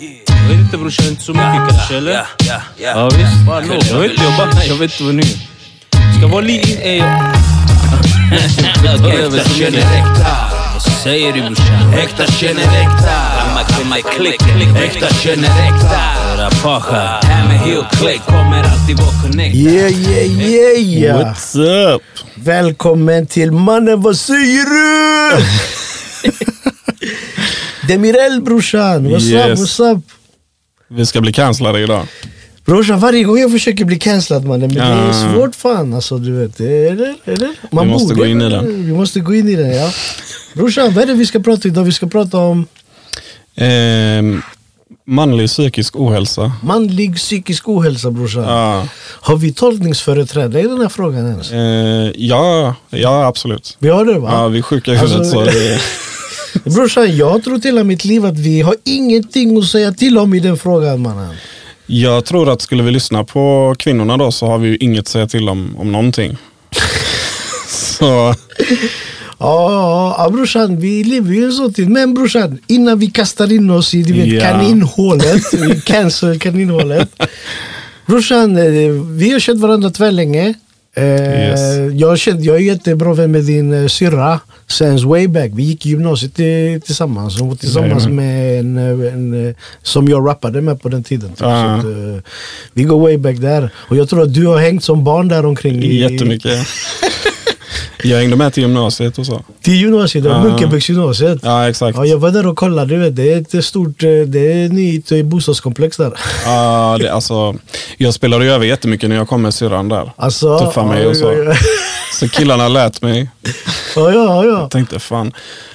[0.00, 2.12] Jag vet inte brorsan, inte så mycket kanske eller?
[2.12, 2.90] Ja, ja, ja.
[2.90, 3.70] Ja visst.
[3.90, 5.22] Jag vet inte, jag bara, jag vet inte vad ni...
[6.18, 6.82] Ska vara lite...
[6.82, 7.04] Eh,
[10.72, 11.94] vad säger du brorsan?
[11.94, 13.16] Äkta känner äkta.
[13.36, 14.40] Gamma my click.
[14.76, 15.96] Äkta känner äkta.
[17.22, 19.54] Här med heel click kommer alltid vara connect.
[19.54, 21.20] Yeah, yeah, yeah, yeah.
[21.20, 21.58] What's
[21.94, 22.02] up?
[22.34, 25.44] Välkommen till mannen, vad säger du?
[27.88, 29.60] Demirel brorsan, what's Yes.
[29.60, 30.04] up, what's up?
[30.88, 32.06] Vi ska bli cancellade idag.
[32.64, 35.32] Brorsan, varje gång jag försöker bli cancellad mannen, men det är Ja.
[35.34, 36.60] svårt fan alltså du vet.
[36.60, 37.14] Eller?
[37.24, 37.50] eller?
[37.70, 38.86] Man Vi måste borde, gå in i den.
[38.86, 39.90] Vi måste gå in i den ja.
[40.54, 41.84] Brorsan, vad är det vi ska prata idag?
[41.84, 42.66] Vi ska prata om
[43.54, 44.22] Eh,
[45.06, 46.52] manlig psykisk ohälsa.
[46.62, 48.42] manlig psykisk ohälsa brorsan.
[48.44, 48.86] Ja,
[49.20, 51.52] Har vi tolkningsföreträdare i den här frågan ens?
[51.52, 53.76] eh, ja, ja, absolut.
[53.78, 54.28] Vi har det va?
[54.32, 55.16] Ja, vi är sjuka i huvudet.
[55.18, 55.80] Alltså- så det,
[56.64, 60.34] Brorsan, jag har trott hela mitt liv att vi har ingenting att säga till om
[60.34, 61.34] i den frågan mannen.
[61.86, 65.08] jag tror att skulle vi lyssna på kvinnorna då så har vi ju inget att
[65.08, 66.36] säga till om, om någonting.
[67.68, 68.34] så,
[69.42, 71.88] Ja, ja, brorsan, vi lever ju sån tid.
[71.90, 74.40] Men brorsan, innan vi kastar in oss i du vet, Ja.
[74.40, 77.22] kaninhålet, i cancel-kaninhålet.
[78.06, 80.54] Brorsan, eh, vi har känt varandra tvärlänge.
[80.94, 81.60] Eh, Yes.
[81.94, 85.50] jag, jag är jättebra vän med din uh, syrra sen way back.
[85.54, 87.38] Vi gick i gymnasiet till, tillsammans.
[87.40, 88.16] Hon var tillsammans Jajamän.
[88.16, 91.28] med en, eh, en eh, som jag rappade med på den tiden.
[91.30, 91.42] Typ.
[91.46, 91.80] Ah.
[91.82, 92.22] Så att, eh,
[92.72, 93.70] vi går way back där.
[93.76, 95.82] Och jag tror att du har hängt som barn där omkring.
[95.82, 96.58] i- jättemycket.
[98.04, 99.44] jag hängde med till gymnasiet och så.
[99.62, 100.42] Till gymnasiet, Ah.
[100.42, 101.38] Munkebäcksgymnasiet.
[101.42, 101.96] Ja, exakt.
[101.98, 104.66] Ja, jag var där och kollade, du vet, det är ett stort, eh, det är
[104.66, 106.12] ett nytt bostadskomplex där.
[106.44, 107.54] Ja, det, alltså,
[107.98, 110.12] jag spelade ju över jättemycket när jag kom med syrran där.
[110.16, 111.54] Alltså, Tuffa mig och så.
[112.12, 113.30] Så killarna lät mig.
[113.96, 114.60] ja, ja, ja.
[114.60, 115.32] Jag tänkte fan,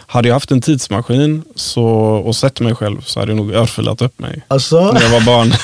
[0.08, 1.86] hade jag haft en tidsmaskin så,
[2.26, 4.42] och sett mig själv så hade jag nog örfilat upp mig.
[4.48, 5.54] Alltså, När jag var barn.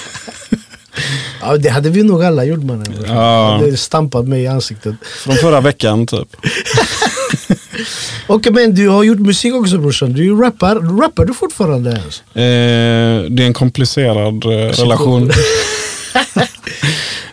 [1.42, 2.96] ja, det hade vi nog alla gjort mannen.
[3.08, 3.60] Ja.
[3.64, 4.96] Det stampat mig i ansiktet.
[5.24, 6.36] Från förra veckan typ.
[8.28, 12.22] Okej men du har gjort musik också brorsan, du rappar, rappar du fortfarande ens?
[12.36, 15.32] Eh, det är en komplicerad eh, relation.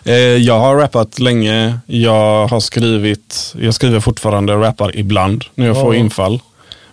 [0.03, 5.75] eh, jag har rappat länge, jag har skrivit, jag skriver fortfarande, rappar ibland när jag
[5.75, 5.99] får Ja.
[5.99, 6.41] infall.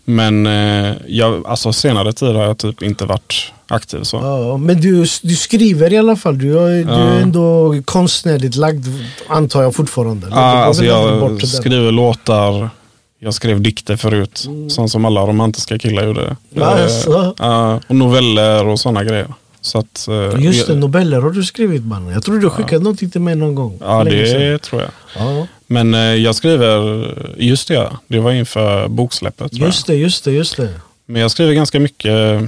[0.04, 4.16] Men eh, jag, alltså senare tid har jag typ inte varit aktiv så.
[4.16, 8.86] Ja, men du, du skriver i alla fall, du, du är ändå konstnärligt lagd
[9.28, 10.26] antar jag fortfarande.
[10.30, 12.70] Ja, alltså jag skriver låtar,
[13.18, 16.36] jag skrev dikter förut, sånt som alla romantiska killar gjorde.
[16.50, 17.34] Ja, alltså.
[17.38, 19.26] ja, och noveller och sådana grejer.
[19.60, 22.12] Så att, eh, Just det, jag- nobeller har du skrivit mannen.
[22.12, 23.78] Jag tror du har skickat någonting till mig någon gång.
[23.80, 24.14] Ja, sedan.
[24.14, 24.90] det tror jag.
[25.16, 25.46] Ja.
[25.66, 29.52] Men eh, jag skriver, just det, ja, det var inför boksläppet.
[29.54, 30.68] Just det, just det, just det.
[31.06, 32.42] Men jag skriver ganska mycket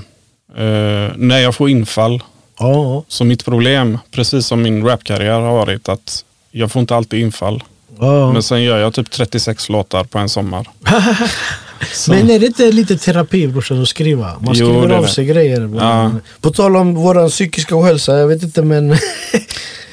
[0.56, 2.22] eh, när jag får infall.
[2.58, 7.20] Ja, Så mitt problem, precis som min rapkarriär har varit, att jag får inte alltid
[7.20, 7.62] infall.
[8.00, 8.32] ja.
[8.32, 10.68] Men sen gör jag typ 36 låtar på en sommar.
[12.08, 14.26] Men är det inte lite terapi brorsan att skriva?
[14.40, 15.08] Man Jo, skriver det av det.
[15.08, 15.70] sig grejer.
[15.80, 16.10] Ja.
[16.40, 18.90] På tal om vår psykiska ohälsa, jag vet inte men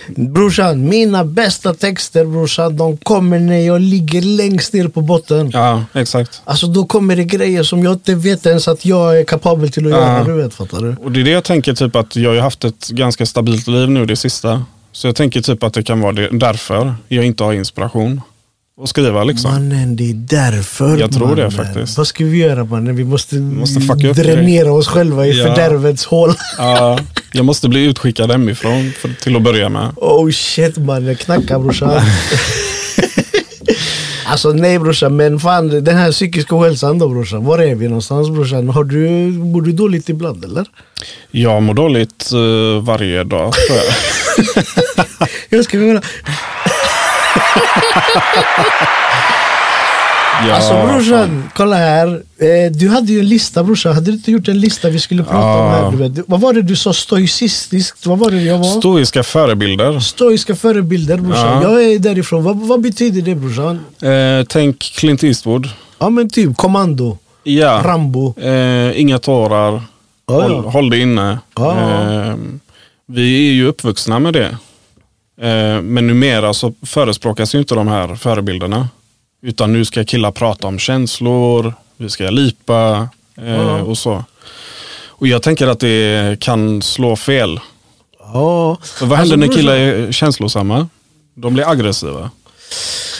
[0.07, 5.49] Brorsan, mina bästa texter brorsan, de kommer när jag ligger längst ner på botten.
[5.53, 6.41] Ja, exakt.
[6.45, 9.85] Alltså då kommer det grejer som jag inte vet ens att jag är kapabel till
[9.85, 9.97] att Ja.
[9.99, 10.23] göra.
[10.23, 10.95] Du vet, fattar du?
[11.03, 13.89] Och det är det jag tänker, typ att jag har haft ett ganska stabilt liv
[13.89, 14.63] nu det sista.
[14.91, 18.21] Så jag tänker typ att det kan vara det, därför jag inte har inspiration
[18.83, 19.51] att skriva liksom.
[19.51, 21.51] Mannen, det är därför Jag tror det mannen.
[21.51, 21.97] faktiskt.
[21.97, 22.95] Vad ska vi göra mannen?
[22.95, 25.45] Vi måste, måste fucka upp dränera oss själva i Ja.
[25.45, 26.33] fördärvets hål.
[26.57, 26.99] Ja,
[27.31, 29.89] jag måste bli utskickad hemifrån för, till att börja med.
[29.95, 32.01] Oh shit mannen, knacka brorsan.
[34.25, 37.45] alltså nej brorsan, men fan den här psykiska ohälsan då brorsan.
[37.45, 38.69] Var är vi någonstans brorsan?
[38.69, 40.65] Har du, mår du dåligt ibland eller?
[41.31, 43.85] Jag mår dåligt eh, varje dag tror jag.
[45.49, 46.01] Jag ska höra.
[50.47, 52.07] Ja, Alltså brorsan, kolla här.
[52.39, 53.93] Eh, du hade ju en lista brorsan.
[53.93, 55.69] Hade du inte gjort en lista vi skulle prata om Ja.
[55.69, 55.91] här?
[55.91, 56.25] Du vet?
[56.27, 56.93] Vad var det du sa?
[56.93, 58.05] Stoicistiskt?
[58.05, 58.63] Vad var det jag var?
[58.79, 59.99] Stoiska förebilder.
[59.99, 61.61] Stoiska förebilder brorsan.
[61.61, 61.71] Ja.
[61.71, 62.43] Jag är därifrån.
[62.43, 63.79] Vad, vad betyder det brorsan?
[64.01, 65.69] Eh, tänk Clint Eastwood.
[65.99, 67.81] Ja men typ kommando, Ja.
[67.85, 68.39] Rambo.
[68.41, 69.81] Eh, inga tårar.
[70.27, 70.33] Ja.
[70.33, 71.31] Håll, håll det inne.
[71.59, 72.33] Eh,
[73.07, 74.57] vi är ju uppvuxna med det.
[75.41, 78.89] Eh, men numera så förespråkas ju inte de här förebilderna.
[79.41, 83.81] Utan nu ska killar prata om känslor, vi ska lipa Ja.
[83.81, 84.23] och så.
[85.07, 87.59] Och jag tänker att det kan slå fel.
[88.19, 88.77] Ja.
[88.83, 90.87] För vad Alltså, händer när brorsan- killar är känslosamma?
[91.33, 92.31] De blir aggressiva.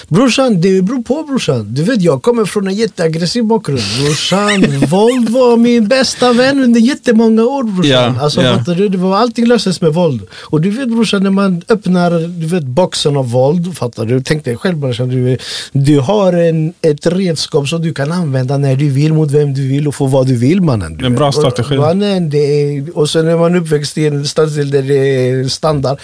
[0.08, 1.74] Brorsan, det beror på brorsan.
[1.74, 3.82] Du vet jag kommer från en jätteaggressiv bakgrund.
[4.00, 7.92] Brorsan, våld var min bästa vän under jättemånga år brorsan.
[7.92, 8.58] Ja, alltså, ja.
[8.58, 8.90] fattar du?
[8.90, 10.22] Det var, allting löstes med våld.
[10.32, 14.22] Och du vet brorsan, när man öppnar du vet, boxen av våld, fattar du?
[14.24, 15.38] Tänk dig själv brorsan, du,
[15.72, 19.68] du har en, ett redskap som du kan använda när du vill, mot vem du
[19.68, 20.98] vill och få vad du vill mannen.
[20.98, 21.78] Du En bra Och- strategi.
[21.78, 26.00] Mannen, det är, och sen är man uppväxt i en stadsdel där det är standard.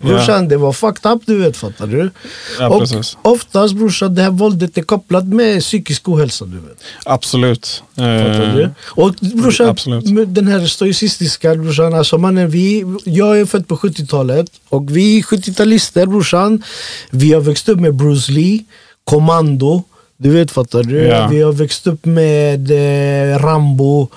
[0.00, 2.10] Brorsan, det var fucked up du vet, fattar du?
[2.58, 3.16] Ja, och precis.
[3.34, 6.78] Oftast brorsan, det här våldet är kopplat med psykisk ohälsa du vet.
[7.04, 7.82] Absolut.
[7.96, 8.70] Fattar Eh, du?
[8.86, 10.34] Och brorsan, Absolut.
[10.34, 16.06] den här stoicistiska brorsan, alltså mannen, vi, jag är född på 70-talet och vi 70-talister
[16.06, 16.62] brorsan,
[17.10, 18.64] vi har växt upp med Bruce Lee,
[19.04, 19.82] Commando,
[20.24, 21.02] du vet fattar du?
[21.06, 21.26] Ja.
[21.30, 24.08] Vi har växt upp med eh, Rambo,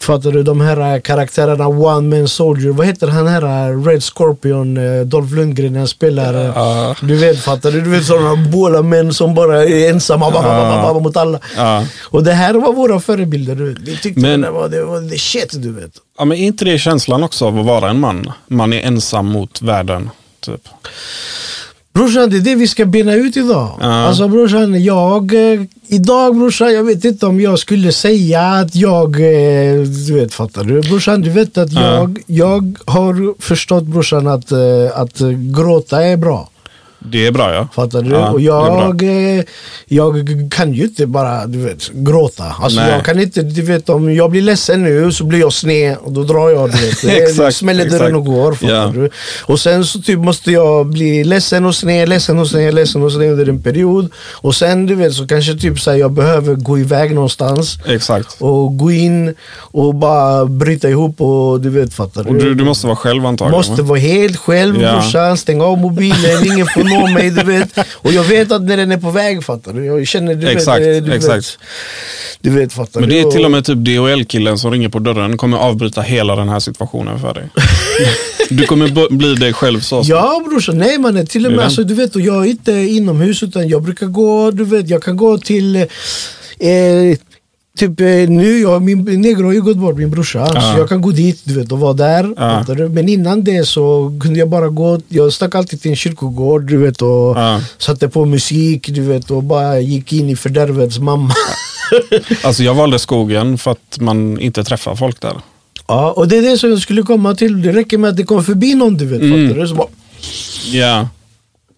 [0.00, 0.42] fattar du?
[0.42, 5.34] De här karaktärerna, One Man Soldier, vad heter han här eh, Red Scorpion, eh, Dolph
[5.34, 6.96] Lundgren, han spelar eh, Ja.
[7.02, 7.80] Du vet fattar du?
[7.80, 11.16] Du vet sådana båda män som bara är ensamma ba, ba, ba, ba, ba, mot
[11.16, 11.38] alla.
[11.56, 11.84] Ja.
[12.04, 13.54] Och det här var våra förebilder.
[13.54, 13.78] Du vet.
[13.78, 15.90] Vi tyckte Men- det, var, det var the shit du vet.
[16.18, 18.32] ja, men inte det känslan också av att vara en man?
[18.48, 20.10] Man är ensam mot världen.
[20.40, 20.68] Typ.
[21.92, 23.68] Brorsan, det är det vi ska bena ut idag.
[23.80, 23.86] Ja.
[23.86, 25.34] Alltså brorsan, jag...
[25.52, 29.14] Eh, idag brorsan, jag vet inte om jag skulle säga att jag...
[29.20, 30.80] Eh, du vet, fattar du?
[30.80, 31.80] Brorsan, du vet att Ja.
[31.80, 34.58] jag, jag har förstått brorsan att, eh,
[34.94, 35.18] att
[35.56, 36.48] gråta är bra.
[37.04, 37.68] Det är bra ja.
[37.74, 38.10] Fattar du?
[38.10, 39.44] Ja, och jag, eh,
[39.86, 40.14] jag
[40.50, 42.44] kan ju inte bara du vet, gråta.
[42.60, 42.90] Alltså Nej.
[42.90, 46.12] jag kan inte, du vet om jag blir ledsen nu så blir jag sned och
[46.12, 46.70] då drar jag.
[46.72, 47.04] Du vet.
[47.22, 48.52] Exakt, smäller dörren och går.
[48.52, 48.92] Fattar Ja.
[48.94, 49.10] du?
[49.44, 53.12] Och sen så typ måste jag bli ledsen och sned, ledsen och sned, ledsen och
[53.12, 54.10] sned under en period.
[54.32, 58.36] Och sen du vet så kanske typ så här, jag behöver gå iväg någonstans Exakt.
[58.38, 62.86] och gå in och bara bryta ihop och du vet fattar Och du, du måste
[62.86, 63.58] vara själv antagligen.
[63.58, 64.92] Måste vara helt själv Ja.
[64.92, 67.78] brorsan, stänga av mobilen, ingen får nå mig du vet.
[67.92, 69.84] Och jag vet att när den är på väg fattar du.
[69.84, 71.06] Jag känner du Exakt, vet.
[71.06, 71.36] Du exakt.
[71.36, 71.58] Vet,
[72.40, 75.36] du vet fattar Men det är till och med typ DHL-killen som ringer på dörren
[75.36, 77.48] kommer avbryta hela den här situationen för dig.
[78.50, 80.02] Du kommer bli dig själv så.
[80.04, 81.26] Ja brorsan, nej mannen.
[81.26, 84.50] Till och med alltså, du vet, och jag är inte inomhus utan jag brukar gå,
[84.50, 85.86] du vet, jag kan gå till eh,
[87.78, 90.46] Typ eh, nu, jag, min negro har ju gått bort, min brorsa.
[90.46, 92.74] Så jag kan gå dit du vet, och vara där.
[92.74, 92.88] Du?
[92.88, 96.76] Men innan det så kunde jag bara gå, jag stack alltid till en kyrkogård du
[96.76, 97.60] vet, och Ja.
[97.78, 101.34] satte på musik du vet, och bara gick in i fördärvets mamma.
[102.44, 105.34] Alltså jag valde skogen för att man inte träffar folk där.
[105.88, 107.62] ja, och det är det som jag skulle komma till.
[107.62, 109.20] Det räcker med att det kommer förbi någon du vet.
[109.20, 109.48] Mm.
[109.48, 109.68] Fattar du?
[109.68, 109.88] Så bara,
[110.72, 111.08] Ja.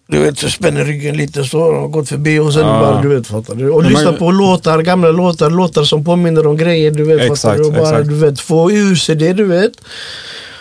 [0.07, 2.79] Du vet, så spänner ryggen lite så, har gått förbi och sen Ja.
[2.79, 3.69] bara, du vet, fattar du?
[3.69, 7.21] Och Men lyssna man- på låtar, gamla låtar, låtar som påminner om grejer, du vet,
[7.21, 7.63] Exakt, fattar du?
[7.65, 8.07] Och bara, exakt.
[8.09, 9.71] du vet, få ur sig det, du vet.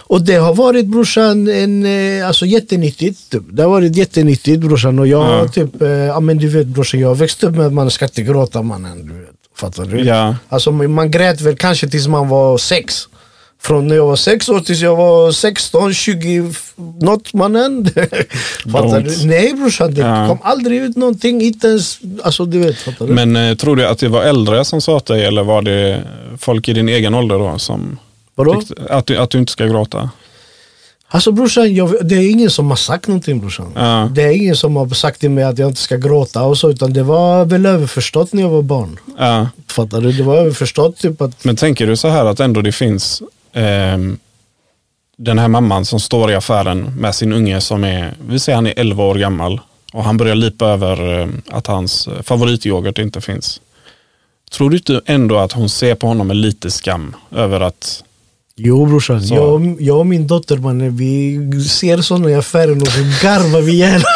[0.06, 3.31] Och det har varit brorsan en, eh, alltså jättenyttigt.
[3.31, 3.43] Typ.
[3.52, 5.49] Det har varit jättenyttigt brorsan och jag Ja.
[5.49, 8.23] typ, eh, ja men du vet brorsan, jag växte upp med att man ska inte
[8.23, 9.31] gråta mannen, du vet.
[9.56, 10.00] Fattar du?
[10.00, 10.37] Ja.
[10.49, 13.08] Alltså man grät väl kanske tills man var sex.
[13.64, 17.84] Från när jag var sex år tills jag var 16, 20, f- något mannen.
[18.72, 19.26] fattar du?
[19.26, 20.28] Nej brorsan, det Ja.
[20.28, 21.43] kom aldrig ut någonting.
[21.43, 23.12] Inte ens, alltså du vet, fattar du?
[23.12, 26.02] Men eh, tror du att det var äldre som sa till dig eller var det
[26.38, 27.99] folk i din egen ålder då som
[28.34, 28.61] Vadå?
[28.61, 30.10] tyckte att du, att du inte ska gråta?
[31.08, 33.72] Alltså brorsan, jag, det är ingen som har sagt någonting brorsan.
[33.75, 34.08] Ja.
[34.12, 36.70] Det är ingen som har sagt till mig att jag inte ska gråta och så,
[36.70, 38.99] utan det var väl överförstått när jag var barn.
[39.19, 39.49] Ja.
[39.69, 40.12] Fattar du?
[40.12, 43.22] Det var överförstått typ att, Men tänker du så här att ändå det finns
[43.55, 44.19] ehm,
[45.17, 48.67] den här mamman som står i affären med sin unge som är, vi säger han
[48.67, 49.61] är 11 år gammal
[49.93, 53.61] och han börjar lipa över eh, att hans favorityoghurt inte finns.
[54.51, 58.05] Tror du inte ändå att hon ser på honom med lite skam över att
[58.56, 59.34] jo brorsan, Så.
[59.34, 63.73] jag, jag och min dotter mannen, vi ser sådana i affären och så garvar vi
[63.73, 64.03] ihjäl.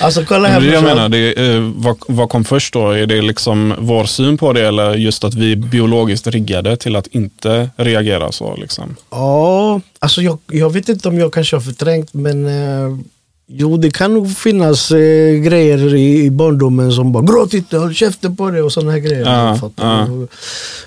[0.00, 2.90] Alltså kolla här det jag menar, det är, eh, vad, vad kom först då?
[2.90, 6.96] Är det liksom vår syn på det eller just att vi är biologiskt riggade till
[6.96, 8.56] att inte reagera så?
[8.56, 8.96] Liksom?
[9.10, 12.98] Ja, alltså jag, jag vet inte om jag kanske har förträngt men eh,
[13.50, 17.94] Jo det kan nog finnas eh, grejer i, i barndomen som bara gråt inte, håll
[17.94, 19.20] käften på det och sådana här grejer.
[19.20, 20.28] Ja, du?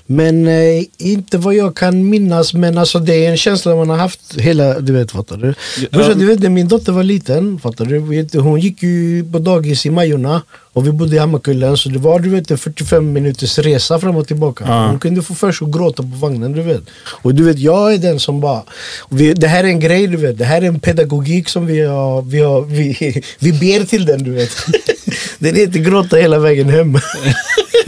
[0.06, 3.96] Men eh, inte vad jag kan minnas men alltså det är en känsla man har
[3.96, 5.54] haft hela, du vet fattar du?
[5.80, 5.88] Ja.
[5.90, 9.86] Brorsan, du vet när min dotter var liten, fattar du, Hon gick ju på dagis
[9.86, 10.42] i Majorna
[10.72, 14.16] och vi bodde i Hammarkullen så det var du vet en 45 minuters resa fram
[14.16, 14.64] och tillbaka.
[14.68, 14.86] Ja.
[14.86, 16.82] Hon kunde få för sig att gråta på vagnen du vet.
[17.22, 18.62] Och du vet jag är den som bara,
[19.10, 21.80] vi, det här är en grej du vet, det här är en pedagogik som vi
[21.80, 24.50] har, vi, har, vi, vi ber till den du vet.
[25.38, 26.94] Den heter gråta hela vägen hem.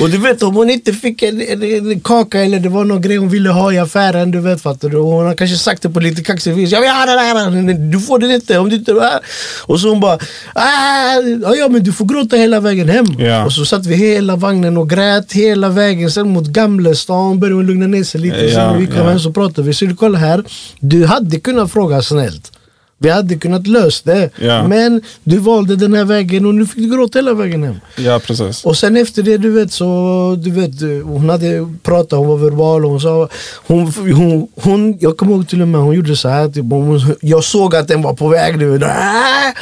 [0.00, 3.00] Och du vet om hon inte fick en, en, en kaka eller det var någon
[3.00, 4.96] grej hon ville ha i affären, du vet fattar du.
[4.96, 6.72] Och hon har kanske sagt det på lite kaxig vis.
[6.72, 8.92] Jag vill ha den här, du får den inte om du inte...
[8.92, 9.20] Ah.
[9.62, 10.18] Och så hon bara,
[10.54, 13.06] ah, ja, ja men du får gråta hela vägen hem.
[13.18, 13.44] Ja.
[13.44, 16.10] Och så satt vi hela vagnen och grät hela vägen.
[16.10, 18.36] Sen mot Gamlestan började hon lugna ner sig lite.
[18.36, 19.08] Ja, Sen när vi kom ja.
[19.08, 19.74] hem så pratade vi.
[19.74, 20.44] Så du kolla här,
[20.80, 22.52] du hade kunnat fråga snällt.
[22.98, 24.30] Vi hade kunnat lösa det.
[24.40, 24.68] Ja.
[24.68, 27.80] Men du valde den här vägen och nu fick du gråta hela vägen hem.
[27.96, 28.64] Ja, precis.
[28.64, 32.84] Och sen efter det, du vet, så du vet, hon hade pratat, hon var verbal
[32.84, 33.28] och hon sa,
[33.66, 37.16] hon, hon, hon, jag kommer ihåg till och med, hon gjorde så här, typ, hon,
[37.20, 38.84] jag såg att den var på väg nu.
[38.84, 39.52] Ah!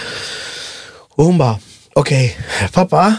[1.17, 1.59] Och hon bara,
[1.95, 2.39] okej,
[2.73, 3.15] pappa,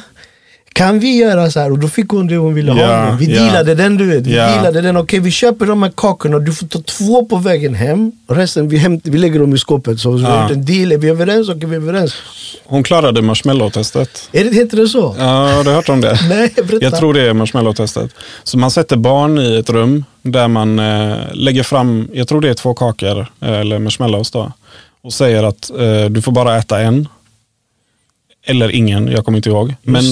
[0.75, 1.71] kan vi göra så här?
[1.71, 2.79] Och då fick hon det hon ville ha.
[2.81, 3.41] Ja, Vi ja.
[3.43, 4.27] dealade den du vet.
[4.27, 4.47] Vi Ja.
[4.47, 4.97] dealade den.
[4.97, 6.39] Okej vi köper de här kakorna.
[6.39, 8.11] Du får ta två på vägen hem.
[8.27, 9.99] Resten vi, hämt, vi lägger dem i skåpet.
[9.99, 10.91] Så, så vi har gjort en deal.
[10.91, 11.49] Är vi överens?
[11.49, 12.13] Okej vi är överens.
[12.65, 14.29] Hon klarade marshmallow-testet.
[14.31, 15.15] Är det, heter det så?
[15.19, 15.23] Ja,
[15.55, 16.19] har du hört om det?
[16.29, 16.77] Nej, berätta.
[16.85, 18.09] Jag tror det är marshmallow-testet.
[18.43, 22.49] Så man sätter barn i ett rum där man eh, lägger fram, jag tror det
[22.49, 24.51] är två kakor, eh, eller marshmallows då.
[25.03, 27.07] Och säger att eh, du får bara äta en.
[28.45, 29.75] Eller ingen, jag kommer inte ihåg.
[29.81, 30.03] Men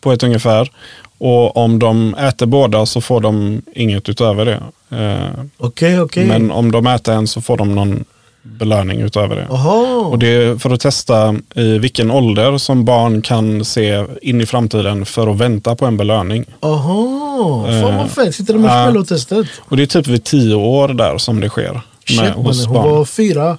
[0.00, 0.70] på ett ungefär.
[1.18, 4.62] Och om de äter båda så får de inget utöver det.
[4.96, 6.26] Eh, Okej, okej.
[6.26, 8.04] Men om de äter en så får de någon
[8.42, 9.46] belöning utöver det.
[9.50, 10.06] Jaha.
[10.06, 14.46] Och det är för att testa i vilken ålder som barn kan se in i
[14.46, 16.44] framtiden för att vänta på en belöning.
[16.60, 18.34] Aha, fan Eh, vad fett.
[18.34, 18.74] Sitter de med ja.
[18.74, 19.46] marshmallow-testet?
[19.58, 21.80] Och det är typ vid tio år där som det sker.
[22.06, 22.90] Shit med, hos hon barn.
[22.90, 23.58] var fyra.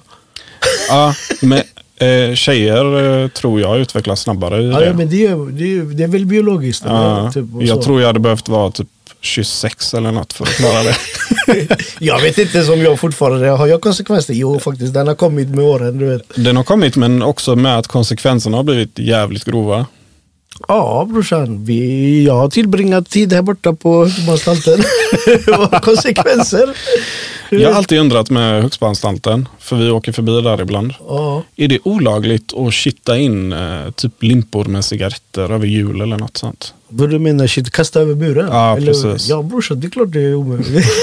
[0.88, 1.62] Ja, men,
[2.00, 4.86] eh, tjejer eh, tror jag utvecklas snabbare i Ja, det.
[4.86, 6.84] ja, men det är, det, är, det är väl biologiskt?
[6.84, 6.94] eller?
[6.94, 7.82] Ja, Typ, jag så.
[7.82, 8.88] tror jag hade behövt vara typ
[9.20, 10.96] 26 eller något för att klara det.
[11.98, 14.34] jag vet inte som jag fortfarande har jag konsekvenser.
[14.34, 15.98] Jo faktiskt, den har kommit med åren.
[15.98, 16.22] Du vet.
[16.34, 19.86] Den har kommit men också med att konsekvenserna har blivit jävligt grova.
[20.68, 23.90] Ja brorsan, vi, jag har tillbringat tid här borta på.
[24.26, 26.76] Vad har konsekvenser?
[27.50, 30.92] Jag har alltid undrat med Högsboanstalten, för vi åker förbi där ibland.
[31.08, 31.42] Ja.
[31.56, 36.36] Är det olagligt att kitta in eh, typ limpor med cigaretter över jul eller något
[36.36, 36.74] sånt?
[36.88, 38.48] Vad du menar, shit, kasta över muren?
[38.50, 39.28] Ja, precis.
[39.28, 40.84] Ja brorsan, det är klart det är omöjligt.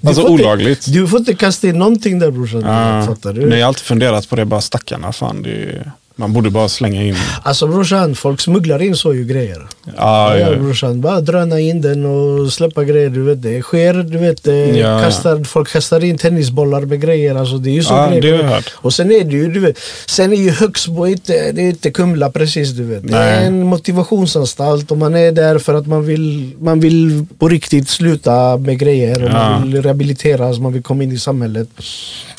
[0.00, 0.92] Du Alltså får inte- olagligt.
[0.92, 2.60] Du får inte kasta in någonting där brorsan.
[2.60, 3.40] Ja, Fattar du?
[3.40, 5.12] men jag har alltid funderat på det, bara stackarna.
[5.12, 7.14] Fan, det är, man borde bara slänga in.
[7.42, 9.66] Alltså brorsan, folk smugglar in så ju grejer.
[9.96, 13.10] Ja, Ja, ja, brorsan, bara dröna in den och släppa grejer.
[13.10, 14.46] Du vet, det sker, du vet,
[14.76, 15.00] Ja.
[15.04, 17.34] kastar, folk kastar in tennisbollar med grejer.
[17.34, 18.22] Alltså, det är ju så Ja, grejer.
[18.22, 18.72] det har jag hört.
[18.74, 21.90] Och sen är det ju, du vet, sen är ju Högsbo inte, det är inte
[21.90, 23.08] Kumla precis du vet.
[23.08, 27.48] Det är en motivationsanstalt och man är där för att man vill, man vill på
[27.48, 29.50] riktigt sluta med grejer och Ja.
[29.50, 31.68] man vill rehabiliteras, man vill komma in i samhället.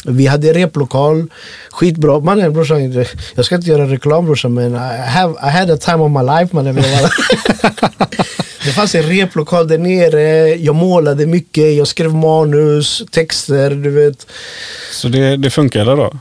[0.05, 1.27] Vi hade replokal,
[1.77, 2.19] skitbra.
[2.19, 3.05] Mannen brorsan,
[3.35, 6.23] jag ska inte göra reklam brorsan men I, have, I had a time of my
[6.23, 6.75] life mannen.
[8.65, 14.27] Det fanns en replokal där nere, jag målade mycket, jag skrev manus, texter, du vet.
[14.91, 16.11] Så det, det funkade då?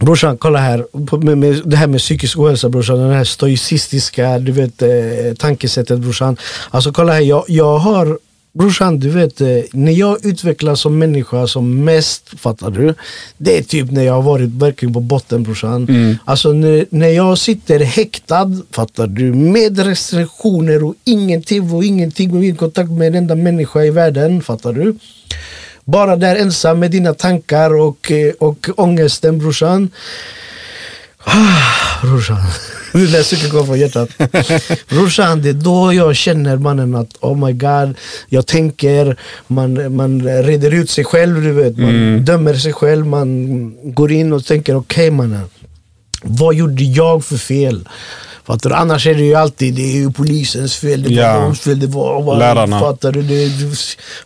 [0.00, 1.06] Brorsan, kolla här.
[1.06, 2.98] På- Med, med, det här med psykisk ohälsa brorsan.
[2.98, 4.88] Den här stoicistiska du vet, eh,
[5.38, 6.36] tankesättet brorsan.
[6.70, 8.18] Alltså kolla här, jag, jag har
[8.58, 12.94] Brorsan, du vet, eh, när jag utvecklas som människa som mest, fattar du?
[13.36, 15.86] Det är typ när jag har varit verkligen på botten brorsan.
[16.24, 19.34] Alltså när, när jag sitter häktad, fattar du?
[19.34, 24.42] Med restriktioner och ingenting och ingenting och ingen kontakt med en enda människa i världen,
[24.42, 24.94] fattar du?
[25.84, 29.90] Bara där ensam med dina tankar och, eh, och ångesten brorsan.
[31.24, 32.36] Ah, brorsan.
[32.92, 34.08] Det där sucket kom från hjärtat.
[34.88, 37.94] brorsan, det är då jag känner mannen att oh my god,
[38.28, 41.76] jag tänker, man, man reder ut sig själv, du vet.
[41.76, 45.44] Man dömer sig själv, man går in och tänker okej mannen.
[46.22, 47.88] Vad gjorde jag för fel?
[48.48, 48.76] Fattar du?
[48.76, 51.32] Annars är det ju alltid det är ju polisens fel, det var Ja.
[51.40, 52.22] deras fel, det var...
[52.22, 52.80] var Lärarna.
[52.80, 53.22] Fattar du?
[53.22, 53.50] Det,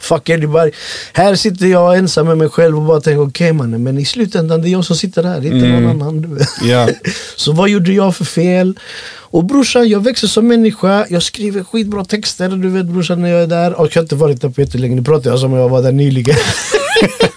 [0.01, 0.71] fuck everybody.
[1.13, 4.63] Här sitter jag ensam med mig själv och bara tänker okej mannen, men i slutändan
[4.63, 6.39] det är jag som sitter här, det är inte någon annan.
[6.63, 6.89] Ja.
[7.37, 8.79] Så vad gjorde jag för fel?
[9.15, 13.43] Och brorsan, jag växer som människa, jag skriver skitbra texter, du vet brorsan när jag
[13.43, 13.73] är där.
[13.75, 15.83] Och jag har inte varit där på jättelänge, nu pratar jag som om jag var
[15.83, 16.37] där nyligen.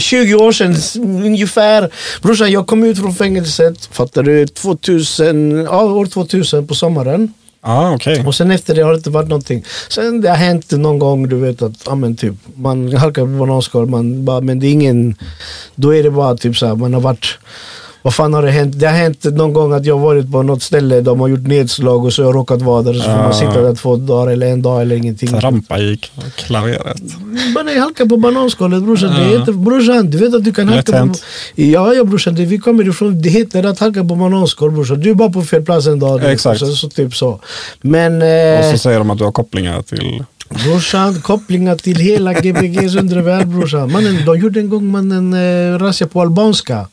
[0.00, 0.76] 20 år sedan
[1.24, 1.90] ungefär.
[2.22, 4.46] Brorsan, jag kom ut från fängelset, fattar du?
[4.46, 7.32] 2000, ja, år 2000 på sommaren.
[7.62, 8.24] Ja, okej.
[8.26, 9.64] Och sen efter det har det inte varit någonting.
[9.88, 13.28] Sen det har hänt någon gång, du vet att ja, men typ, man halkar på
[13.28, 15.14] bananskal, man bara, men det är ingen...
[15.74, 17.38] Då är det bara typ så här, man har varit
[18.06, 18.80] Vad fan har det hänt?
[18.80, 22.04] Det har hänt någon gång att jag varit på något ställe, de har gjort nedslag
[22.04, 22.92] och så har jag råkat vara där.
[22.94, 23.32] Så får man Ah.
[23.32, 25.28] sitta där två dagar eller en dag eller ingenting.
[25.28, 25.98] Trampa i
[26.36, 27.02] klaveret.
[27.54, 29.10] Man är halka på bananskalet brorsan.
[29.14, 29.38] Det Ja.
[29.38, 31.14] heter, brorsan, du vet att du kan halka på...
[31.54, 35.00] Ja, ja brorsan, det, vi kommer ifrån, det heter att halka på bananskal brorsan.
[35.00, 36.32] Du är bara på fel plats en dag.
[36.32, 36.60] Exakt.
[36.60, 37.40] Så, så, typ så.
[37.80, 40.24] Men Och eh, så säger de att du har kopplingar till...
[40.64, 43.92] brorsan, kopplingar till hela GBGs undre värld brorsan.
[43.92, 46.86] Mannen, de gjorde en gång mannen eh, razzia på albanska.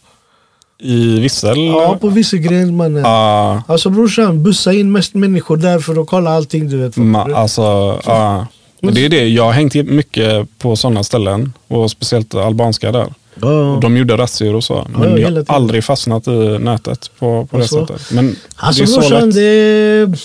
[0.83, 1.57] I Vissel?
[1.65, 3.05] Ja, på Wissegren mannen.
[3.05, 6.97] Ah, Alltså brorsan, bussa in mest människor där för att kolla allting du vet.
[6.97, 7.61] ma, alltså,
[8.05, 8.45] ah.
[8.81, 11.53] Men det är det, jag har hängt mycket på sådana ställen.
[11.67, 13.13] Och speciellt albanska där.
[13.41, 13.71] Ja.
[13.75, 14.73] Och de gjorde razzior och så.
[14.93, 17.85] ja, Men jag hela har aldrig fastnat i nätet på, på det Alltså.
[17.87, 18.11] sättet.
[18.11, 19.35] Men Alltså det är så brorsan, lätt.
[19.35, 20.17] det...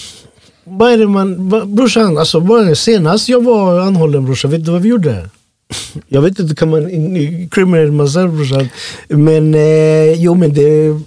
[0.65, 1.49] Vad är det man...
[1.77, 2.77] Brorsan, alltså det?
[2.77, 5.29] senast jag var anhållen brorsan, vet du vad vi gjorde?
[6.09, 8.69] Jag vet inte, kan man incriminate myself brorsan?
[9.09, 11.01] Men eh, jo men det...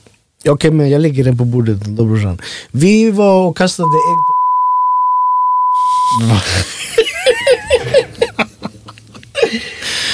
[0.49, 2.41] Okej men jag lägger den på bordet då brorsan.
[2.71, 4.33] Vi var och kastade ägg på...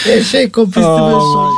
[0.10, 1.52] En tjejkompis till mig sa...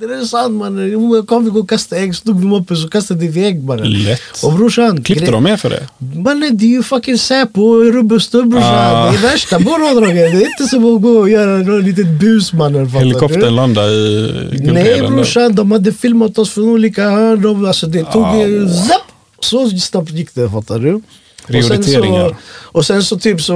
[0.00, 1.26] Det är sant mannen.
[1.26, 3.84] Kom vi gå och kasta ägg, så tog vi moppen så kastade vi ägg bara.
[3.84, 4.20] Lätt.
[4.44, 5.88] Och brorsan, Klippte de med för det?
[5.98, 8.74] Mannen det är ju fucking Säpo och rubb och stubb brorsan.
[8.74, 9.10] Ah.
[9.12, 10.32] Det är värsta borrådraget.
[10.32, 12.86] Det är inte som att gå och göra något litet bus mannen.
[12.86, 17.42] Helikoptern landade i Nej brorsan, de hade filmat oss från olika hörn.
[17.42, 18.68] De, alltså, det tog Ah.
[18.88, 19.02] zapp!
[19.40, 21.02] Så snabbt gick det fattar du.
[21.46, 22.36] Och sen, så, Prioriteringar.
[22.62, 23.54] och sen så typ så,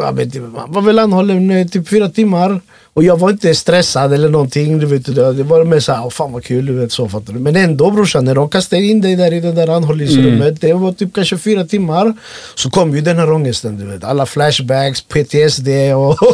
[0.00, 2.60] jag vet inte, var väl anhållen typ fyra timmar.
[2.94, 4.78] Och jag var inte stressad eller någonting.
[4.78, 6.66] Du vet, det var mer såhär, åh fan vad kul.
[6.66, 7.38] Du vet, så, fattar du.
[7.38, 10.40] Men ändå brorsan, när de kastade in dig där i det där anhållningsrummet.
[10.40, 10.56] Mm.
[10.60, 12.14] Det var typ kanske fyra timmar.
[12.54, 13.78] Så kom ju den här ångesten.
[13.78, 14.04] Du vet.
[14.04, 16.16] Alla flashbacks, PTSD och...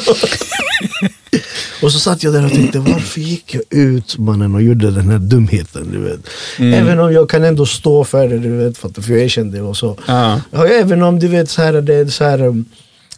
[1.83, 5.09] Och så satt jag där och tänkte, varför gick jag ut mannen och gjorde den
[5.09, 5.89] här dumheten?
[5.93, 6.21] Du vet.
[6.59, 6.75] Mm.
[6.75, 9.97] Även om jag kan ändå stå för det, du vet, för, jag erkände och så.
[10.07, 12.65] Ja, även om du vet, så här, det är så här, um,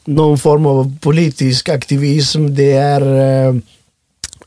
[0.05, 3.61] någon form av politisk aktivism, det är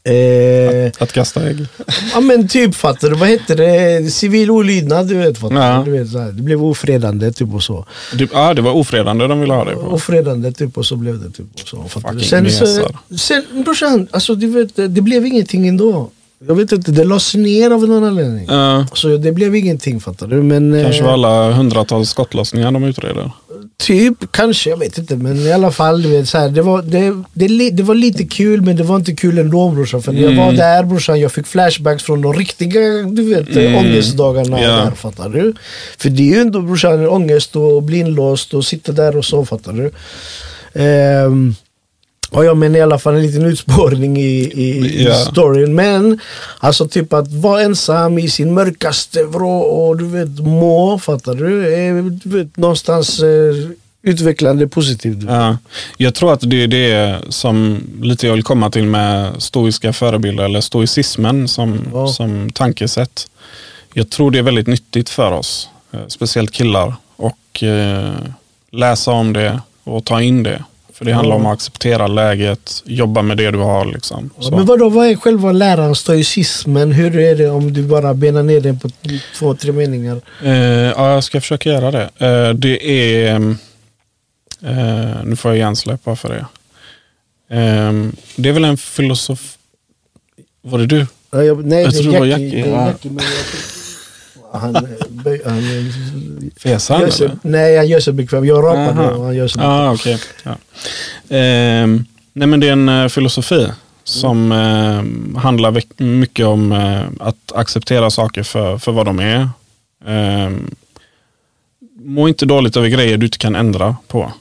[0.04, 1.66] eh, eh, Att kasta ägg.
[2.14, 4.12] Ja men typ fattar du, vad heter det?
[4.12, 5.38] Civil olydnad du vet.
[5.38, 5.84] Fattar Ja.
[5.86, 5.92] du?
[5.92, 7.86] du vet så här, det blev ofredande typ och så.
[8.18, 9.82] Det, ah, det var ofredande de ville ha dig på.
[9.82, 11.84] Ofredande typ och så blev det typ och så.
[11.90, 12.20] Fattar du?
[12.20, 12.98] Sen, så, mesar.
[13.18, 16.10] sen brorsan, alltså du vet, det blev ingenting ändå.
[16.48, 18.46] Jag vet inte, det lades ner av någon anledning.
[18.50, 20.36] Ja, Så det blev ingenting fattar du.
[20.44, 23.32] Men, kanske eh, var alla hundratals skottlossningar de utreder.
[23.80, 25.16] Typ, kanske, jag vet inte.
[25.16, 28.24] Men i alla fall, du vet, så här, det, var, det, det, det var lite
[28.24, 30.02] kul men det var inte kul ändå brorsan.
[30.04, 30.46] För när jag Mm.
[30.46, 33.76] var där brorsan, jag fick flashbacks från de riktiga du vet, Mm.
[33.76, 34.68] ångestdagarna Ja.
[34.68, 35.54] där, fattar du?
[35.98, 39.46] För det är ju ändå brorsan ångest och bli inlåst och sitta där och så,
[39.46, 39.92] fattar du?
[40.82, 41.56] Ehm,
[42.32, 45.12] Ja, ja men i alla fall en liten utspårning i, i, Ja.
[45.12, 45.76] i storyn.
[45.76, 46.20] Men
[46.60, 51.74] alltså typ att vara ensam i sin mörkaste vrå och du vet må, fattar du?
[51.76, 53.56] Är, du vet, någonstans eh,
[54.04, 55.18] utvecklande positivt.
[55.28, 55.58] Ja.
[55.98, 60.44] Jag tror att det är det som lite jag vill komma till med stoiska förebilder
[60.44, 62.08] eller stoicismen som, Ja.
[62.08, 63.28] som tankesätt.
[63.94, 68.12] Jag tror det är väldigt nyttigt för oss, eh, speciellt killar, och eh,
[68.72, 70.64] läsa om det och ta in det.
[71.00, 73.86] För det handlar om att acceptera läget, jobba med det du har.
[73.86, 74.30] Liksom.
[74.40, 74.52] Så.
[74.52, 76.92] Men vadå, vad är själva läran stoicismen?
[76.92, 78.90] Hur är det om du bara benar ner den på
[79.36, 80.22] två, tre meningar?
[80.44, 82.10] Eh, ja, jag ska försöka göra det.
[82.18, 83.36] Eh, det är...
[84.64, 86.46] Eh, nu får jag hjärnsläpp bara för det.
[87.58, 87.94] Eh,
[88.36, 89.58] det är väl en filosof...
[90.62, 91.08] Var det du?
[91.32, 92.64] Ja, jag, nej, Jag det är Jackie.
[92.64, 93.22] Det är ja.
[94.60, 94.88] Han,
[95.46, 95.92] han,
[96.58, 97.38] Fesar han eller?
[97.42, 98.46] nej, han gör sig bekväm.
[98.46, 99.72] Jag rapar nu och han gör sig bekväm.
[99.72, 100.20] Ah, okej.
[100.44, 100.56] Ja.
[101.30, 103.68] Ehm, nej, men det är en eh, filosofi
[104.04, 109.50] som eh, handlar mycket om eh, att acceptera saker för, för vad de är.
[110.06, 110.76] Ehm,
[112.04, 114.32] må inte dåligt över grejer du inte kan ändra på.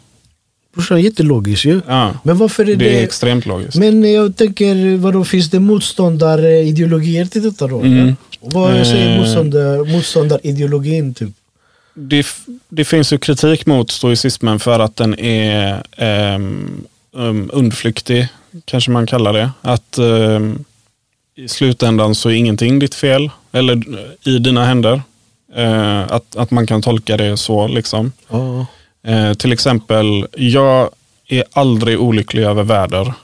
[0.75, 1.81] Brorsan, jättelogiskt ju.
[1.87, 2.75] Ja, Men varför är det...
[2.75, 3.77] det är extremt logiskt.
[3.77, 7.81] Men jag tänker, vadå, finns det motståndarideologier till detta då?
[7.81, 8.17] Mm.
[8.41, 9.21] Vad säger Eh.
[9.21, 11.31] motståndar, motståndarideologin typ?
[11.99, 12.27] det,
[12.69, 15.83] det finns ju kritik mot stoicismen för att den är
[16.35, 18.29] um, um, undflyktig,
[18.65, 19.51] kanske man kallar det.
[19.61, 20.65] Att ehm,
[21.35, 25.03] i slutändan så är ingenting ditt fel, eller eh, i dina händer.
[25.55, 27.69] Eh, att, att man kan tolka det så.
[27.69, 28.13] liksom.
[28.29, 28.67] Ja.
[29.07, 30.91] Eh, till exempel, jag
[31.29, 33.15] är aldrig olycklig över väder.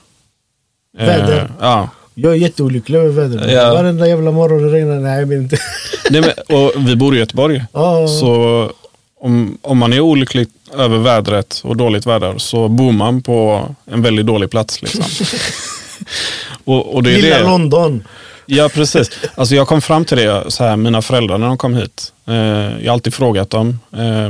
[0.97, 1.51] Väder?
[1.61, 1.89] ja.
[2.15, 3.51] Jag är jätteolycklig över vädret.
[3.51, 3.73] Ja.
[3.73, 4.95] Varenda jävla morgon det regnar.
[4.95, 5.57] Nej, jag vill inte.
[6.09, 7.63] Nej, men, och vi bor i Göteborg.
[7.73, 8.07] Ja.
[8.07, 8.71] Så
[9.19, 10.47] om, om man är olycklig
[10.77, 14.81] över vädret och dåligt väder så bor man på en väldigt dålig plats.
[14.81, 15.03] Liksom.
[16.65, 17.43] och, och det är Lilla det.
[17.43, 18.03] London.
[18.45, 19.11] Ja, precis.
[19.35, 22.13] Alltså jag kom fram till det, så här, mina föräldrar när de kom hit.
[22.27, 23.79] Eh, jag har alltid frågat dem.
[23.93, 24.29] Eh,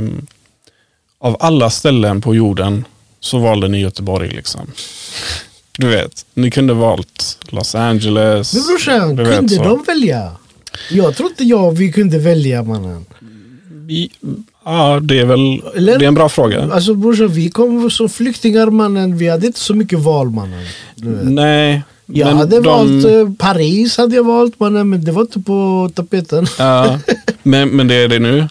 [1.18, 2.84] av alla ställen på jorden
[3.20, 4.28] så valde ni Göteborg.
[4.28, 4.70] Liksom.
[5.78, 8.54] Du vet, ni kunde valt Los Angeles.
[8.54, 9.62] Men brorsan, vet, kunde så.
[9.64, 10.30] de välja?
[10.90, 13.04] Jag tror inte jag vi kunde välja mannen.
[13.88, 14.10] I-
[14.68, 15.98] Ja, det är väl Eller?
[15.98, 16.68] det är en bra fråga.
[16.72, 19.16] Alltså brorsan, vi kom som flyktingar mannen.
[19.18, 20.64] Vi hade inte så mycket val mannen.
[21.22, 25.40] Nej, Jag hade de- valt eh, Paris, hade jag valt mannen, men det var inte
[25.40, 26.46] på tapeten.
[26.58, 26.98] Ja,
[27.42, 28.48] men, men det är det nu.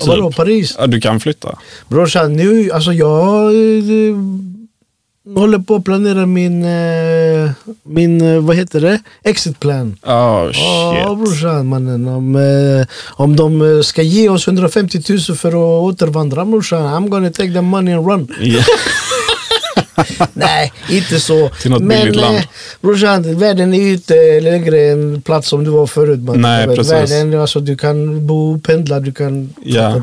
[0.00, 0.08] Typ.
[0.08, 0.76] Vadå Paris?
[0.78, 1.58] Ja, du kan flytta.
[1.88, 4.14] Brorsan, nu, alltså jag eh,
[5.36, 7.50] håller på att planera min, eh,
[7.82, 9.00] min eh, vad heter det?
[9.24, 9.96] Exit plan.
[10.02, 11.18] Oh, shit.
[11.18, 16.82] brorsan mannen, om, eh, om de ska ge oss 150 000 för att återvandra brorsan,
[16.82, 18.34] I'm gonna take the money and run.
[18.40, 18.62] Ja.
[20.32, 21.48] Nej, inte så.
[21.48, 22.38] Till något Men land.
[22.80, 26.20] brorsan, världen är ju inte längre en plats som du var förut.
[26.20, 26.40] Man.
[26.40, 26.92] Nej, precis.
[26.92, 29.54] Världen, alltså, du kan bo, pendla, du kan...
[29.64, 29.94] Ja.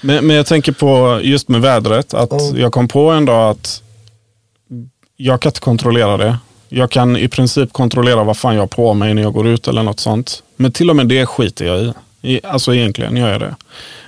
[0.00, 2.52] Men, men jag tänker på just med vädret, att Ja.
[2.56, 3.82] jag kom på en dag att
[5.16, 6.38] jag kan inte kontrollera det.
[6.68, 9.68] Jag kan i princip kontrollera vad fan jag har på mig när jag går ut
[9.68, 10.42] eller något sånt.
[10.56, 11.92] Men till och med det skiter jag i.
[12.22, 13.54] I alltså egentligen gör jag det.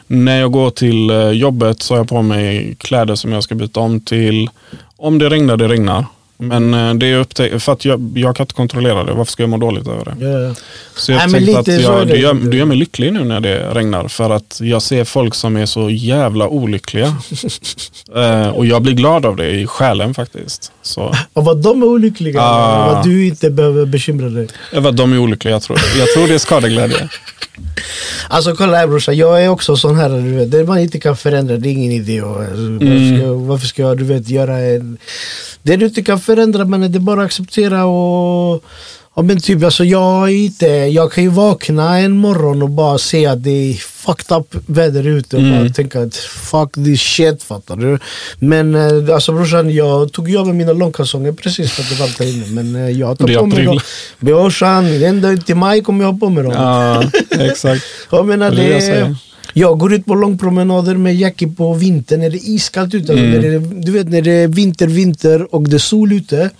[0.06, 3.54] När jag går till eh, jobbet så har jag på mig kläder som jag ska
[3.54, 4.50] byta om till.
[4.96, 6.04] Om det regnar, det regnar.
[6.40, 9.12] Men eh, det är upp till, för att jag, jag kan inte kontrollera det.
[9.12, 10.14] Varför ska jag må dåligt över det?
[10.26, 10.54] Ja, ja.
[10.96, 12.16] Så jag Nej, tänkte att jag, det.
[12.18, 14.08] gör, det gör mig lycklig nu när det regnar.
[14.08, 17.06] För att jag ser folk som är så jävla olyckliga.
[18.16, 20.72] eh, och jag blir glad av det i själen faktiskt.
[20.82, 22.92] Så, Och vad de är olyckliga, Ah.
[22.94, 24.48] vad du inte behöver bekymra dig.
[24.72, 25.78] vad de är olyckliga, jag tror.
[25.98, 27.08] Jag tror det är skadeglädje.
[28.28, 31.16] Alltså kolla här brorsan, jag är också sån här, du vet, det man inte kan
[31.16, 32.20] förändra, det är ingen idé.
[32.20, 32.44] Alltså,
[32.80, 34.98] varför, ska, varför ska jag, du vet, göra en...
[35.62, 38.64] Det du inte kan förändra, men det är bara att acceptera och...
[39.16, 43.26] Ja, men typ, alltså jag, inte, jag kan ju vakna en morgon och bara se
[43.26, 45.58] att det är fucked up väder ute och Mm.
[45.64, 47.98] bara tänka att fuck this shit, fattar du?
[48.38, 51.88] Men eh, alltså brorsan, jag tog ju av mig mina långkalsonger precis för att
[52.18, 52.46] det var inne.
[52.46, 53.80] Men eh, jag tar Det på mig dem.
[54.18, 56.52] Brorsan, ända till maj kommer jag ha på mig dem.
[56.52, 57.02] Ja,
[57.50, 57.82] exakt.
[58.10, 59.14] Jag menar Det är det det, jag.
[59.54, 63.12] Jag går ut på långpromenader med Jackie på vintern när det är iskallt ute.
[63.12, 63.42] Mm.
[63.42, 66.50] Det, du vet när det är vinter, vinter och det är sol ute.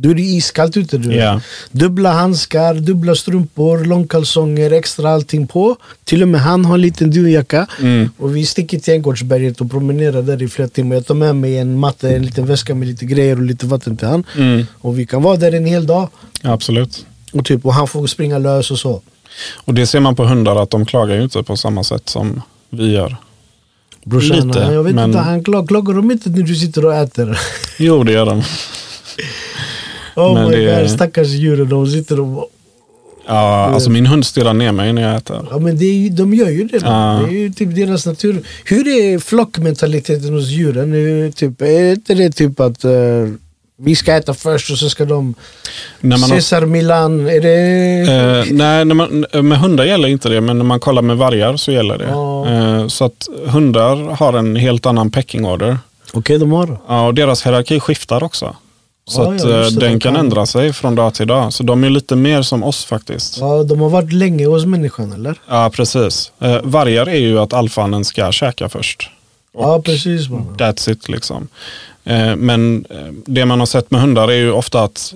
[0.00, 0.98] Då är det iskallt ute.
[0.98, 1.14] Du.
[1.14, 1.40] Ja.
[1.70, 5.76] Dubbla handskar, dubbla strumpor, långkalsonger, extra allting på.
[6.04, 7.66] Till och med han har en liten dunjacka.
[7.80, 8.10] Mm.
[8.18, 10.94] Och vi sticker till Änggårdsberget och promenerar där i flera timmar.
[10.94, 13.96] Jag tar med mig en matte, en liten väska med lite grejer och lite vatten
[13.96, 14.24] till han.
[14.36, 14.66] Mm.
[14.78, 16.08] Och vi kan vara där en hel dag.
[16.42, 17.06] Absolut.
[17.32, 19.02] Och, typ, och han får springa lös och så.
[19.54, 22.42] Och det ser man på hundar att de klagar ju inte på samma sätt som
[22.70, 23.16] vi gör.
[24.04, 26.94] Brorsan, Lite, jag vet men- inte, han klag, klagar de inte när du sitter och
[26.94, 27.38] äter?
[27.78, 28.42] Jo, det gör de.
[30.16, 32.50] Oh Men my det- god, stackars djuren, de sitter och...
[33.26, 35.48] Ja, alltså min hund stirrar ner mig när jag äter.
[35.50, 36.80] Ja men det är, de gör ju det.
[36.84, 37.20] Ja.
[37.28, 38.42] Det är ju typ deras natur.
[38.64, 40.92] Hur är flockmentaliteten hos djuren?
[40.94, 42.90] Är, typ, är inte det typ att eh,
[43.80, 45.34] vi ska äta först och så ska de...
[46.00, 48.12] När man har Cesar Milan, är det...
[48.12, 51.56] Eh, nej, när man, med hundar gäller inte det, men när man kollar med vargar
[51.56, 52.08] så gäller det.
[52.08, 52.48] Ja.
[52.48, 55.78] Eh, så att hundar har en helt annan pecking order.
[56.12, 56.78] Okej, de har.
[56.88, 58.56] Ja, och deras hierarki skiftar också.
[59.08, 60.16] Så Ja, att ja, eh, det, den de kan kan.
[60.16, 61.52] ändra sig från dag till dag.
[61.52, 63.38] Så de är lite mer som oss faktiskt.
[63.38, 65.70] Ja, Ja, de har varit länge hos människan eller?
[65.70, 66.32] precis.
[66.40, 69.10] Eh, vargar är ju att alfanen ska käka först.
[69.58, 70.56] Ja precis man.
[70.58, 71.48] That's it liksom.
[72.08, 75.14] Eh, men eh, det man har sett med hundar är ju ofta att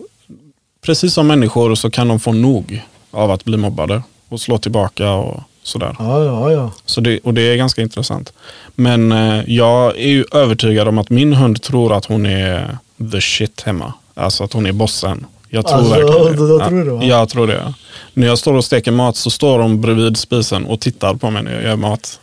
[0.87, 5.11] precis som människor så kan de få nog av att bli mobbade och slå tillbaka
[5.12, 5.96] och sådär.
[5.98, 6.70] Ja, ja, ja.
[6.85, 8.33] Så det, och det är ganska intressant.
[8.74, 12.78] Men eh, jag är ju övertygad om att min hund tror att hon är
[13.12, 13.92] the shit hemma.
[14.14, 15.26] Alltså att hon är bossen.
[15.48, 16.48] Jag tror Alltså, verkligen det.
[16.59, 17.05] då tror det, va?
[17.05, 17.74] Jag tror det.
[18.14, 21.42] När jag står och steker mat så står de bredvid spisen och tittar på mig
[21.42, 22.20] när jag gör mat.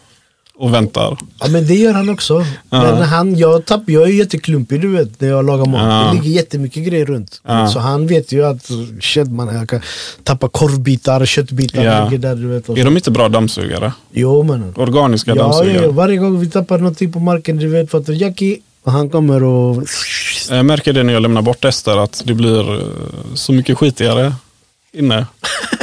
[0.59, 1.17] Och väntar.
[1.39, 2.45] Ja men det gör han också.
[2.69, 2.83] Ja.
[2.83, 5.81] Men han, jag, tapp, jag är jätteklumpig du vet när jag lagar mat.
[5.81, 6.09] Ja.
[6.11, 7.41] Det ligger jättemycket grejer runt.
[7.47, 7.67] Ja.
[7.67, 8.69] Så han vet ju att
[9.01, 9.81] shit man, jag kan
[10.23, 12.09] tappa korvbitar, köttbitar Ja.
[12.17, 12.69] där du vet.
[12.69, 13.93] Är de inte bra dammsugare?
[14.11, 14.73] Jo mannen.
[14.77, 15.85] Organiska Ja, dammsugare?
[15.85, 19.83] ja, varje gång vi tappar någonting på marken du vet att Jackie, han kommer och...
[20.49, 22.83] Jag märker det när jag lämnar bort Ester att det blir eh,
[23.33, 24.33] så mycket skitigare
[24.93, 25.25] inne.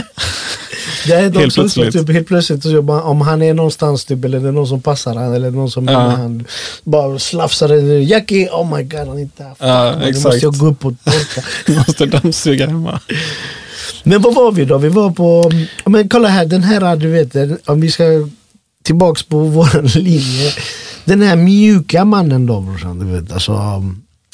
[1.11, 1.93] Är de Helt plötsligt.
[1.93, 5.15] typ, helt plötsligt så om han är någonstans typ, eller det är någon som passar
[5.15, 5.99] han eller någon som Ja.
[5.99, 6.45] han
[6.85, 7.69] bara slafsar
[8.01, 9.55] Jackie, oh my god han är inte här.
[9.59, 10.25] Ja, man, Nu exakt.
[10.25, 11.43] måste jag gå upp och torka.
[11.67, 13.01] Du måste dammsuga hemma.
[14.05, 14.79] Men vad var vi då?
[14.79, 15.51] Vi var på,
[15.85, 18.05] ja, men kolla här, den här du vet, om vi ska
[18.83, 20.53] tillbaks på vår linje.
[21.05, 23.33] Den här mjuka mannen då brorsan, du vet.
[23.33, 23.53] Alltså,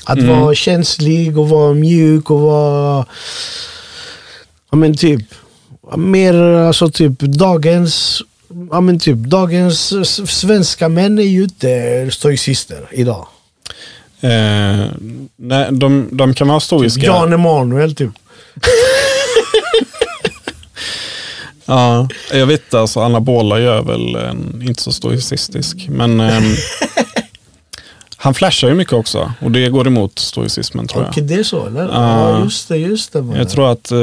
[0.05, 0.41] att Mm.
[0.41, 3.07] vara känslig och vara mjuk och vara
[4.71, 5.23] ja men typ,
[5.97, 8.23] mer alltså typ dagens,
[8.71, 13.27] ja men typ dagens svenska män är ju inte stoicister idag.
[14.21, 14.87] Eh,
[15.37, 17.07] nej, de, de kan vara stoiska.
[17.07, 18.11] Jan Emanuel typ.
[21.65, 25.87] Ja, jag vet alltså anabola gör väl en, inte så stoicistisk.
[25.89, 26.55] Men ehm,
[28.25, 31.11] han flashar ju mycket också och det går emot stoicismen tror jag.
[31.11, 31.83] Okej det är så eller?
[31.93, 32.43] Ja.
[32.45, 33.25] Just det, just det.
[33.37, 33.99] Jag tror att, eh,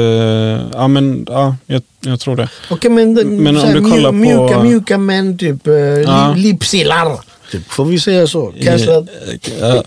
[0.72, 2.48] ja men ja, jag, jag tror det.
[2.70, 5.74] Okej men, Men om så här, du kollar mju- på- mjuka, mjuka män typ, eh,
[6.34, 7.18] li, lipsillar.
[7.50, 8.52] Typ, får vi säga så?
[8.64, 9.06] Kanske att,
[9.60, 9.82] Ja.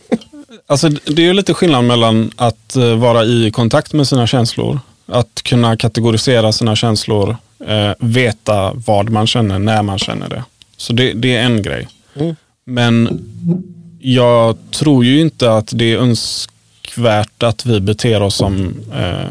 [0.68, 4.80] Alltså, det är ju lite skillnad mellan att eh, vara i kontakt med sina känslor,
[5.06, 10.44] att kunna kategorisera sina känslor, eh, veta vad man känner, när man känner det.
[10.78, 11.88] Så det, det är en grej.
[12.16, 12.36] Mm.
[12.66, 13.20] Men
[14.06, 19.30] jag tror ju inte att det är önskvärt att vi beter oss som, eh,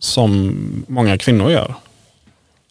[0.00, 0.54] som
[0.88, 1.74] många kvinnor gör.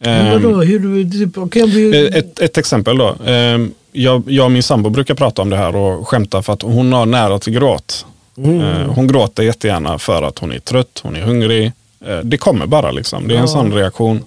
[0.04, 3.14] Ehm, vadå, hur, typ, okej, om vi, Eh, Ett, ett exempel då.
[3.26, 6.62] Ehm, Jag, jag och min sambo brukar prata om det här och skämta för att
[6.62, 8.06] hon har nära till gråt.
[8.38, 11.72] Eh, Hon gråter jättegärna för att hon är trött, hon är hungrig.
[12.06, 13.28] Eh, Det kommer bara liksom.
[13.28, 14.24] Det är en sån reaktion.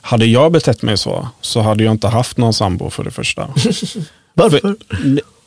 [0.00, 3.48] Hade jag betett mig så, så hade jag inte haft någon sambo för det första.
[4.34, 4.58] varför?
[4.60, 4.76] För,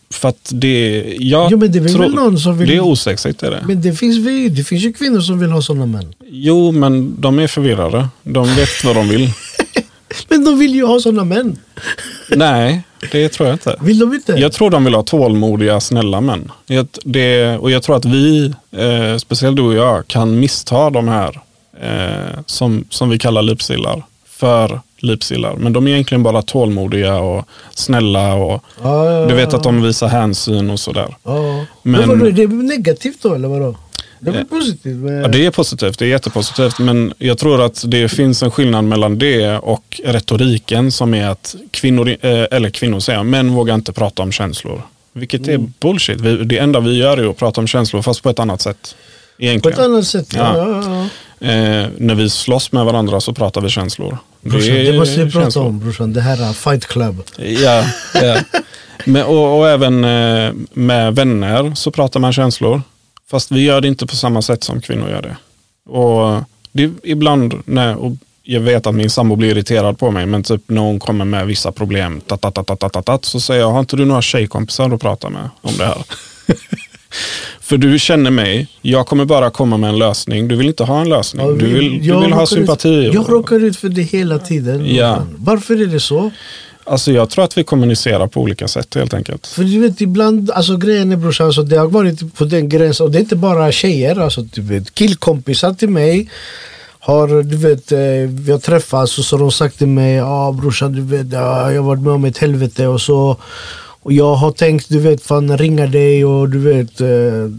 [0.09, 2.79] för att det, jag Jo, men det är väl tror- någon som vill- Det är
[2.81, 3.63] osexigt är det.
[3.67, 6.13] Men det finns, vi- det finns ju kvinnor som vill ha sådana män.
[6.29, 8.07] Jo, men de är förvirrade.
[8.23, 9.29] De vet vad de vill.
[10.29, 11.57] Men de vill ju ha sådana män.
[12.35, 13.75] Nej, det tror jag inte.
[13.81, 14.31] Vill de inte?
[14.31, 16.51] Jag tror de vill ha tålmodiga, snälla män.
[16.65, 21.07] Jag- Det, och jag tror att vi, eh, speciellt du och jag, kan missta de
[21.07, 21.39] här
[21.81, 25.55] eh, som, som vi kallar lipsillar för lipsillar.
[25.55, 29.81] Men de är egentligen bara tålmodiga och snälla och Ja, ja, du vet att de
[29.81, 31.15] visar hänsyn och sådär.
[31.23, 31.65] Ja.
[31.83, 33.75] Men, Men- vadå, det är negativt då eller vadå?
[34.19, 34.97] Det är väl positivt?
[34.97, 35.13] Men...
[35.21, 36.79] Ja, det är positivt, det är jättepositivt.
[36.79, 41.55] Men jag tror att det finns en skillnad mellan det och retoriken som är att
[41.71, 42.15] kvinnor, eh,
[42.51, 44.81] eller kvinnor säger, män vågar inte prata om känslor.
[45.13, 46.21] Vilket är bullshit.
[46.21, 48.95] Vi, det enda vi gör är att prata om känslor fast på ett annat sätt.
[49.37, 49.79] På Egentligen.
[49.79, 50.33] ett annat sätt?
[50.35, 50.57] Ja.
[50.57, 51.07] Ja, ja, ja.
[51.39, 54.17] Eh, när vi slåss med varandra så pratar vi känslor.
[54.41, 55.65] Brorsan, det, måste vi prata känslor.
[55.65, 56.13] om brorsan.
[56.13, 57.23] Det här är Fight Club.
[57.37, 58.37] Ja, ja.
[59.05, 62.81] Men, och, och även eh, med vänner så pratar man känslor.
[63.29, 65.37] Fast vi gör det inte på samma sätt som kvinnor gör det.
[65.91, 68.11] Och det ibland, när, och
[68.43, 71.47] jag vet att min sambo blir irriterad på mig, men typ när hon kommer med
[71.47, 74.21] vissa problem, tat, tat, tat, tat, tat, tat, så säger jag, har inte du några
[74.21, 76.03] tjejkompisar att prata med om det här?
[77.61, 80.47] För du känner mig, jag kommer bara komma med en lösning.
[80.47, 81.45] Du vill inte ha en lösning.
[81.45, 83.11] Ja, du vi- vill, du vill ha råkar ut- sympati.
[83.13, 84.95] Jag råkar ut för det hela tiden.
[84.95, 85.23] Ja.
[85.37, 86.31] Varför är det så?
[86.83, 89.47] Alltså jag tror att vi kommunicerar på olika sätt helt enkelt.
[89.47, 93.05] För du vet ibland, alltså grejen är brorsan, alltså, det har varit på den gränsen
[93.05, 96.29] och det är inte bara tjejer, alltså du vet killkompisar till mig
[96.99, 97.99] har, du vet, eh,
[98.29, 101.33] vi har träffats och så har de sagt till mig, ja ah, brorsan du vet,
[101.33, 103.37] ja, jag har varit med om ett helvete och så
[104.07, 107.07] och jag har tänkt, du vet, fan ringa dig och du vet, eh,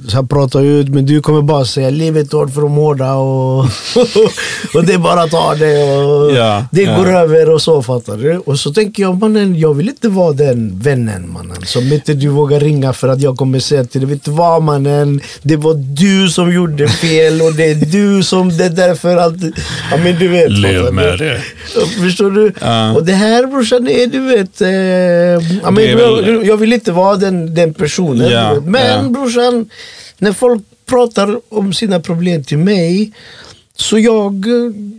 [0.08, 3.14] så här, prata ut men du kommer bara säga livet är hårt för de hårda
[3.14, 3.58] och,
[4.74, 6.96] och det är bara att ta det och Ja, det ja.
[6.96, 8.38] går över och så fattar du.
[8.38, 12.28] Och så tänker jag mannen, jag vill inte vara den vännen mannen som inte du
[12.28, 15.74] vågar ringa för att jag kommer säga till dig, vet du vad mannen, det var
[15.74, 19.42] du som gjorde fel och det är du som, det är därför allt,
[19.90, 20.52] ja men du vet.
[20.94, 21.24] fattar du?
[21.24, 21.40] det.
[22.02, 22.52] Förstår du?
[22.60, 22.94] Ja.
[22.94, 24.68] Och det här brorsan är du vet, eh,
[25.62, 28.30] ja, men, Jag, vill inte vara den, den personen.
[28.30, 28.60] Ja.
[28.64, 29.10] Men ja.
[29.10, 29.70] brorsan,
[30.18, 33.12] när folk pratar om sina problem till mig
[33.76, 34.44] så jag,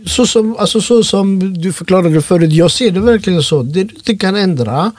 [0.06, 3.62] så som, alltså så som du förklarade förut, jag ser det verkligen så.
[3.62, 4.92] Det du inte kan ändra,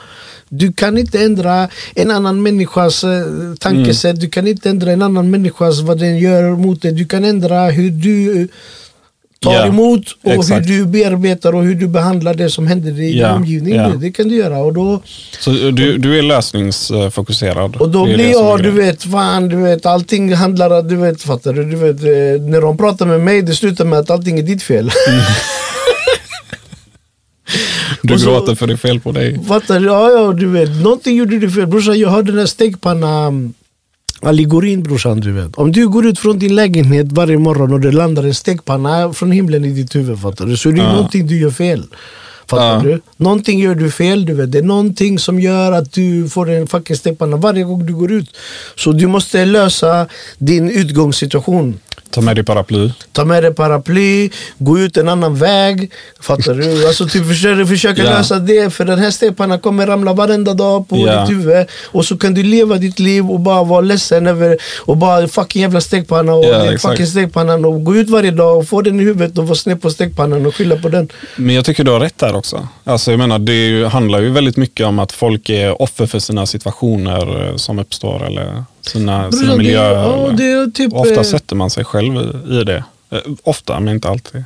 [0.49, 3.25] du kan inte ändra en annan människas eh,
[3.59, 6.91] tankesätt, du kan inte ändra en annan människas vad den gör mot dig.
[6.91, 8.47] Du kan ändra hur du
[9.45, 10.69] tar Ja, emot och exakt.
[10.69, 13.75] hur du bearbetar och hur du behandlar det som händer i din Ja, omgivning.
[13.75, 13.87] ja.
[13.87, 14.57] Det, kan du göra.
[14.57, 15.01] Och då,
[15.39, 17.75] Så du, du är lösningsfokuserad?
[17.75, 21.63] och då blir jag, du vet, fan, du vet, allting handlar, du vet, fattar du?
[21.63, 24.63] du vet, eh, när de pratar med mig, det slutar med att allting är ditt
[24.63, 24.91] fel.
[28.03, 29.39] Du och så- gråter för det är fel på dig.
[29.47, 29.85] Fattar du?
[29.85, 30.69] Ja, ja, du vet.
[30.83, 31.67] Någonting gjorde du fel.
[31.67, 33.53] Brorsan, jag har den här stekpanna um,
[34.21, 35.55] allegorin brorsan, du vet.
[35.55, 39.31] Om du går ut från din lägenhet varje morgon och det landar en stekpanna från
[39.31, 40.57] himlen i ditt huvud, fattar du?
[40.57, 40.93] Så är det är Ja.
[40.93, 41.83] någonting du gör fel.
[42.47, 42.81] Fattar Ja.
[42.83, 43.01] du?
[43.17, 44.51] Någonting gör du fel, du vet.
[44.51, 48.11] Det är någonting som gör att du får en fucking stekpanna varje gång du går
[48.11, 48.29] ut.
[48.75, 50.07] Så du måste lösa
[50.37, 51.79] din utgångssituation.
[52.11, 52.91] Ta med dig paraply.
[53.11, 55.91] Ta med dig paraply, gå ut en annan väg.
[56.21, 56.87] Fattar du?
[56.87, 58.09] Alltså typ försöka, försöka Ja.
[58.09, 58.73] lösa det.
[58.73, 61.21] För den här stekpannan kommer ramla varenda dag på Ja.
[61.21, 61.67] ditt huvud.
[61.85, 65.61] Och så kan du leva ditt liv och bara vara ledsen över och bara fucking
[65.61, 66.81] jävla stekpanna och exakt.
[66.81, 69.81] fucking stekpannan och gå ut varje dag och få den i huvudet och vara sned
[69.81, 71.09] på stekpannan och skylla på den.
[71.35, 72.67] Men jag tycker du har rätt där också.
[72.83, 76.19] Alltså jag menar, det ju, handlar ju väldigt mycket om att folk är offer för
[76.19, 79.93] sina situationer eh, som uppstår eller sina, sina miljöer.
[79.93, 82.15] ja, det är typ, ofta eh, sätter man sig själv
[82.51, 82.83] i, det.
[83.11, 84.43] Eh, Ofta, men inte alltid.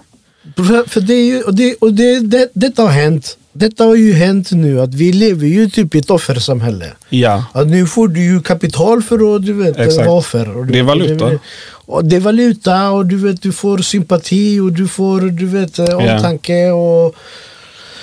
[0.88, 3.38] För, det är ju, och det, och det, det, detta har hänt.
[3.54, 6.92] Detta har ju hänt nu att vi lever ju typ i ett offersamhälle.
[7.10, 10.08] Ja, Att nu får du ju kapital för att du vet, Exakt.
[10.08, 10.58] vara offer.
[10.58, 11.30] Och du, Det är valuta.
[11.30, 11.40] Det,
[11.86, 15.80] och det är valuta och du vet du får sympati och du får du vet
[15.80, 16.72] eh, omtanke.
[16.72, 17.16] Och,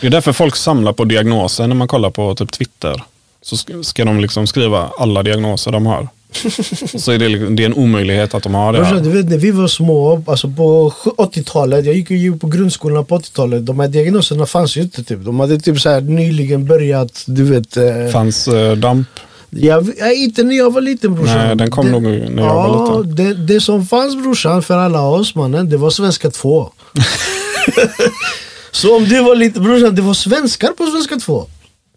[0.01, 3.03] det är därför folk samlar på diagnoser när man kollar på typ Twitter.
[3.43, 6.09] Så sk- ska de liksom skriva alla diagnoser de har.
[6.99, 8.85] Så är det, liksom- det är en omöjlighet att de har det.
[8.85, 9.01] Här.
[9.01, 13.05] du vet när vi var små, alltså på sju- 80-talet, jag gick ju på grundskolan
[13.05, 15.05] på 80-talet, de här diagnoserna fanns ju inte.
[15.05, 15.25] Typ.
[15.25, 17.77] De hade typ så här nyligen börjat, du vet.
[17.77, 19.09] Eh, Fanns eh, DAMP?
[19.51, 21.39] Jag, inte när jag var liten brorsan.
[21.47, 23.17] Nej, den kom det, nog när jag ja, var liten.
[23.17, 26.71] Det, det som fanns brorsan för alla oss mannen, det var svenska 2.
[28.71, 31.47] Så om du var liten brorsan, det var svenskar på svenska 2.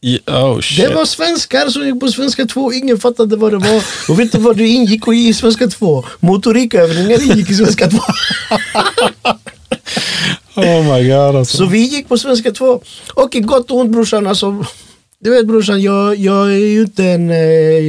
[0.05, 0.59] I, oh.
[0.77, 3.83] Det var svenskar som gick på svenska 2, ingen fattade vad det var.
[4.09, 6.03] Och vet du vad det ingick i svenska 2?
[6.19, 7.97] Motorikövningar ingick i svenska 2.
[10.57, 11.57] Oh my god alltså.
[11.57, 12.81] Så vi gick på svenska 2.
[13.13, 14.65] Och i gott och ont brorsan, alltså.
[15.19, 17.37] Du vet brorsan, jag, jag är ju inte en, eh,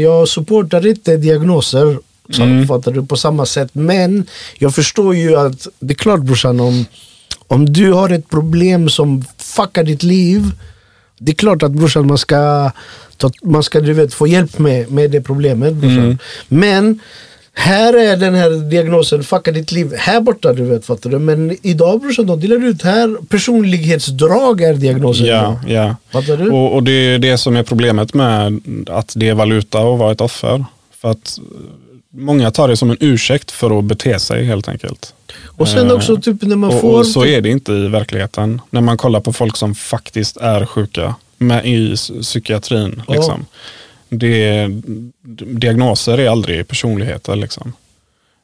[0.02, 1.98] jag supportar inte diagnoser.
[2.30, 2.66] Så Mm.
[2.68, 3.70] fattar du på samma sätt.
[3.72, 4.26] Men
[4.58, 6.84] jag förstår ju att det är klart brorsan om,
[7.48, 10.42] om du har ett problem som fuckar ditt liv.
[11.18, 12.70] Det är klart att brorsan man ska,
[13.16, 16.04] ta, man ska du vet, få hjälp med, med det problemet brorsan.
[16.04, 16.18] Mm.
[16.48, 17.00] Men
[17.58, 21.18] här är den här diagnosen, fucka ditt liv här borta du vet fattar du.
[21.18, 25.26] Men idag brorsan de delar ut här, personlighetsdrag är diagnosen.
[25.26, 25.96] Ja, ja.
[26.10, 26.50] Fattar du?
[26.50, 30.12] Och, och det är det som är problemet med att det är valuta och vara
[30.12, 30.64] ett offer.
[31.00, 31.38] För att
[32.16, 35.14] många tar det som en ursäkt för att bete sig helt enkelt.
[35.44, 36.98] Och sen Eh, också typ när man och, får...
[36.98, 38.60] och så är det inte i verkligheten.
[38.70, 43.02] När man kollar på folk som faktiskt är sjuka med, i psykiatrin.
[43.08, 43.14] Ja.
[43.14, 43.46] Liksom.
[44.08, 44.66] Det,
[45.46, 47.36] diagnoser är aldrig personligheter.
[47.36, 47.72] Liksom.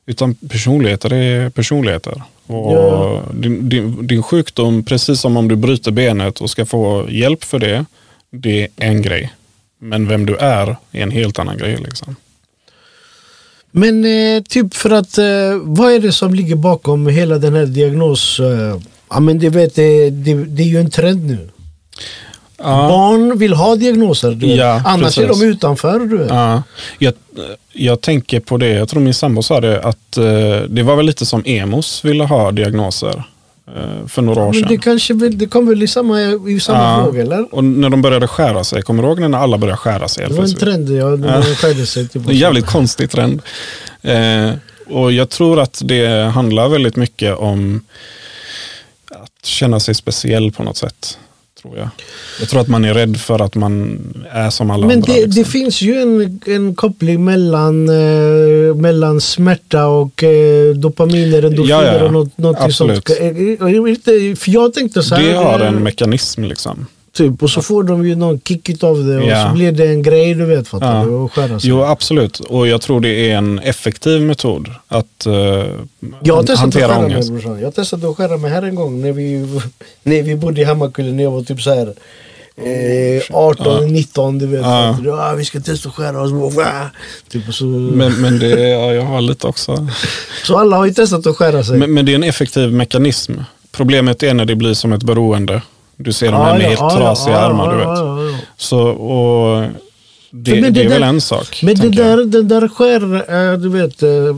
[0.06, 2.22] Utan personligheter är personligheter.
[2.46, 3.22] Och Ja.
[3.34, 7.58] din, din, din sjukdom, precis som om du bryter benet och ska få hjälp för
[7.58, 7.84] det,
[8.30, 9.32] det är en grej.
[9.78, 11.76] Men vem du är är en helt annan grej.
[11.76, 12.16] Liksom.
[13.72, 15.24] Men eh, typ för att, eh,
[15.62, 18.40] vad är det som ligger bakom hela den här diagnos...
[18.40, 18.80] Eh,
[19.10, 21.48] ja men det, vet, det, det, det är ju en trend nu.
[22.58, 22.88] Ja.
[22.88, 24.46] Barn vill ha diagnoser, du.
[24.46, 25.42] Ja, annars är precis.
[25.42, 26.00] de utanför.
[26.00, 26.26] Du.
[26.28, 26.62] Ja,
[26.98, 27.14] jag,
[27.72, 31.06] jag tänker på det, jag tror min sambo sa det, att eh, det var väl
[31.06, 33.22] lite som emos ville ha diagnoser eh,
[34.08, 34.78] för några år Men det, sedan.
[34.78, 37.54] kanske, väl- det kom väl i samma, i samma Ja, fråga eller?
[37.54, 40.26] Och när de började skära sig, kommer du ihåg när alla började skära sig?
[40.28, 41.42] Det var en trend, ja.
[41.42, 42.08] Skärde sig.
[42.08, 43.42] Typ, en jävligt konstig trend.
[44.02, 44.50] Eh,
[44.86, 47.84] och jag tror att det handlar väldigt mycket om
[49.10, 51.18] att känna sig speciell på något sätt.
[51.62, 51.88] Tror jag.
[52.40, 53.98] jag tror att man är rädd för att man
[54.32, 55.12] är som alla Men andra.
[55.12, 55.42] det, liksom.
[55.42, 61.96] det finns ju en, en koppling mellan, eh, mellan smärta och eh, dopaminer, endorfiner Ja,
[61.98, 62.04] ja.
[62.04, 63.10] och något, något sånt.
[63.20, 66.86] Eh, eh, inte- För jag tänkte så här, det har eh, en mekanism liksom.
[67.12, 69.48] Typ, och så får de ju någon kick utav det och Ja.
[69.48, 71.04] så blir det en grej du vet fattar Ja.
[71.04, 71.70] du, och skära sig.
[71.70, 72.40] Jo, absolut.
[72.40, 75.34] Och jag tror det är en effektiv metod att uh,
[76.22, 77.30] jag har att hantera skära mig ångest.
[77.30, 77.60] brorsan.
[77.60, 79.46] Jag testat att skära mig här en gång när vi,
[80.02, 81.94] när vi bodde i Hammarkullen när jag var typ så här
[82.56, 84.60] Eh, 18, 19 du vet.
[84.60, 84.98] Ja.
[85.02, 85.12] du?
[85.12, 86.32] Ah, vi ska testa att skära oss.
[86.32, 86.62] Och,
[87.28, 89.88] typ, så, Men, men det, ja, jag har lite också.
[90.46, 91.78] så alla har ju testat att skära sig.
[91.78, 93.32] Men, men det är en effektiv mekanism.
[93.72, 95.62] Problemet är när det blir som ett beroende.
[96.02, 97.72] Du ser de här med helt trasiga armar.
[97.72, 98.40] du vet.
[98.56, 99.62] Så, och
[100.30, 101.60] det, det, det är väl där- en sak.
[101.62, 102.18] Men det tänker jag.
[102.18, 103.14] där, den där skär,
[103.52, 104.36] eh, du vet, eh,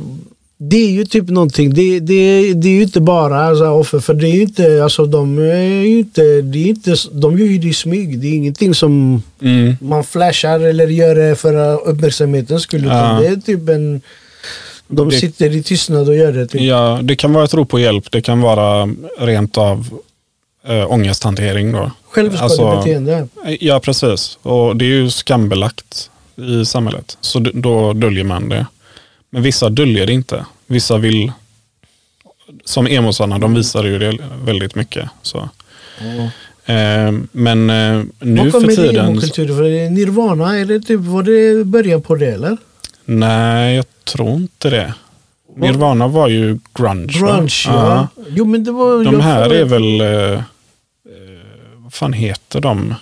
[0.58, 1.74] det är ju typ någonting.
[1.74, 5.06] Det, det, det är ju inte bara alltså, offer, för det är ju inte, alltså
[5.06, 8.18] de är ju inte, det är inte, de gör ju det i smyg.
[8.20, 9.76] Det är ingenting som Mm.
[9.80, 12.84] man flashar eller gör det för eh, uppmärksamhetens skull.
[12.84, 13.18] Ja.
[13.20, 14.00] det är typ en,
[14.88, 16.46] de Det- sitter i tystnad och gör det.
[16.46, 16.60] Typ.
[16.60, 18.10] Ja, det kan vara ett rop på hjälp.
[18.10, 19.86] Det kan vara rent av
[20.66, 21.72] äh, ångesthantering.
[21.72, 21.90] Då.
[22.10, 23.28] Självskadebeteende.
[23.60, 24.38] Ja, precis.
[24.42, 27.18] Och det är ju skambelagt i samhället.
[27.20, 28.66] Så då döljer man det.
[29.30, 30.44] Men vissa döljer det inte.
[30.66, 31.32] Vissa vill,
[32.64, 35.08] som emosarna, de visar ju det väldigt mycket.
[35.22, 35.48] Så.
[36.66, 39.06] Eh, men eh, nu Vad för kommer det tiden...
[39.06, 39.46] emokultur?
[39.46, 42.56] För Nirvana, det typ, var det början på det eller?
[43.04, 44.94] Nej, jag tror inte det.
[45.56, 47.20] Nirvana var ju grunge.
[47.20, 47.28] va?
[47.36, 48.08] Grunge, ja.
[48.28, 49.04] Jo, men det var...
[49.04, 50.00] De här är väl...
[50.00, 50.53] Eh, vad
[51.94, 52.94] fan heter de?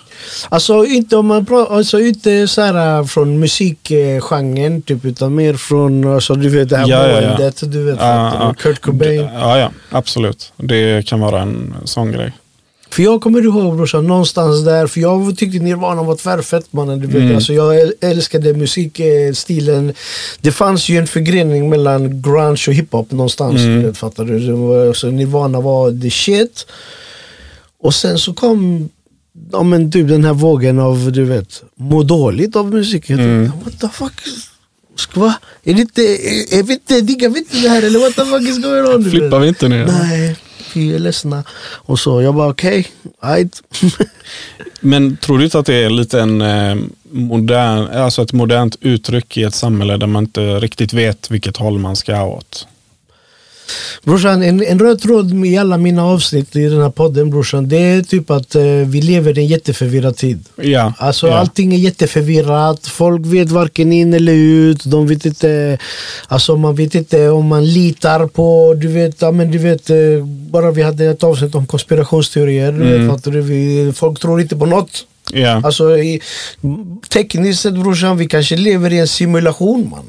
[0.49, 5.53] Alltså inte om man pratar, alltså inte så här äh, från musikgenren typ utan mer
[5.53, 7.27] från, alltså du vet det här Ja, ja, ja.
[7.27, 8.53] måendet, du vet Ja, ja.
[8.59, 9.29] Kurt Cobain.
[9.33, 10.53] Ja, ja, absolut.
[10.57, 12.31] Det kan vara en sån grej.
[12.89, 16.99] För jag kommer ihåg brorsan, någonstans där, för jag tyckte Nirvana var tvärfett mannen.
[16.99, 17.15] Du vet.
[17.15, 17.35] Mm.
[17.35, 19.93] Alltså, jag äl- älskade musikstilen.
[20.41, 23.61] Det fanns ju en förgrening mellan grunge och hiphop någonstans.
[23.61, 23.81] Mm.
[23.81, 24.51] Du vet, fattar du?
[24.51, 26.65] Var, alltså, Nirvana var the shit.
[27.83, 28.89] Och sen så kom
[29.51, 33.09] ja, men, typ den här vågen av, du vet, må dåligt av musik.
[33.09, 33.51] Jag Mm.
[33.63, 34.13] What the fuck?
[34.95, 35.33] Ska, va?
[35.63, 38.25] Är det inte, är, är vi inte, diggar vi inte det här eller what the
[38.25, 39.11] fuck is going on?
[39.11, 39.85] Flippar vi inte nu?
[39.85, 40.35] Nej,
[40.73, 41.43] vi är ledsna.
[41.61, 42.87] Och så jag bara okej,
[43.21, 43.47] okay,
[44.79, 46.75] Men tror du inte att det är lite en eh,
[47.11, 51.79] modern, alltså ett modernt uttryck i ett samhälle där man inte riktigt vet vilket håll
[51.79, 52.67] man ska åt?
[54.03, 57.77] Brorsan, en, en röd tråd i alla mina avsnitt i den här podden brorsan, det
[57.77, 60.39] är typ att eh, vi lever i en jätteförvirrad tid.
[60.61, 61.33] Ja, Alltså ja.
[61.37, 65.77] allting är jätteförvirrat, folk vet varken in eller ut, de vet inte,
[66.27, 69.95] alltså man vet inte om man litar på, du vet, ja, men du vet, eh,
[70.25, 73.19] bara vi hade ett avsnitt om konspirationsteorier, vet, Mm.
[73.23, 75.05] du, vi, folk tror inte på något.
[75.33, 75.61] Ja.
[75.63, 76.21] Alltså i,
[77.09, 80.05] tekniskt sett brorsan, vi kanske lever i en simulation mannen.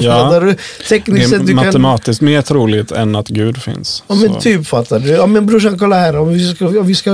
[0.00, 0.40] Ja.
[0.40, 0.46] Du?
[0.46, 0.56] Det
[0.88, 1.66] Tekniskt är sett, du kan...
[1.66, 4.02] matematiskt mer troligt än att Gud finns.
[4.08, 5.08] Ja men Så- typ fattar du.
[5.08, 6.16] Ja men brorsan kolla här.
[6.16, 7.10] Om vi ska, om vi ska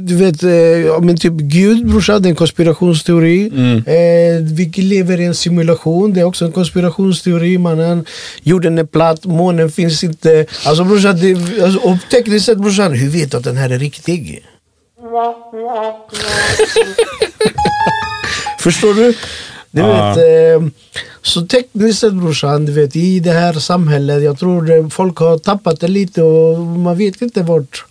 [0.00, 3.48] du vet, eh, ja, men typ Gud brorsan det är en konspirationsteori.
[3.48, 3.76] Mm.
[3.76, 8.04] Eh, vi lever i en simulation, det är också en konspirationsteori mannen.
[8.42, 10.46] Jorden är platt, månen finns inte.
[10.64, 13.78] Alltså brorsan, det, alltså, och tekniskt sett brorsan, hur vet du att den här är
[13.78, 14.42] riktig?
[18.60, 19.14] Förstår du?
[19.70, 20.68] Du vet, eh,
[21.22, 25.38] så tekniskt sett brorsan, du vet, i det här samhället, jag tror eh, folk har
[25.38, 27.84] tappat det lite och man vet inte vart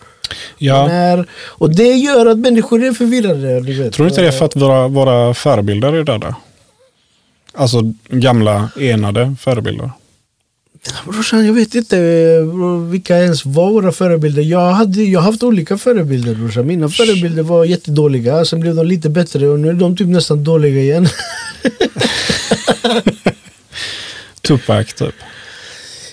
[0.57, 0.89] Ja.
[0.89, 1.25] är.
[1.45, 3.61] Och det gör att människor är förvirrade.
[3.61, 3.93] Du vet.
[3.93, 6.35] Tror du inte det är för att våra, våra förebilder är döda?
[7.53, 9.91] Alltså gamla enade förebilder.
[11.05, 12.45] Brorsan, jag vet inte eh,
[12.89, 14.41] vilka ens var våra förebilder.
[14.41, 16.67] Jag, hade, jag har haft olika förebilder brorsan.
[16.67, 20.43] Mina förebilder var jättedåliga, sen blev de lite bättre och nu är de typ nästan
[20.43, 21.07] dåliga igen.
[24.41, 25.15] Tupac typ.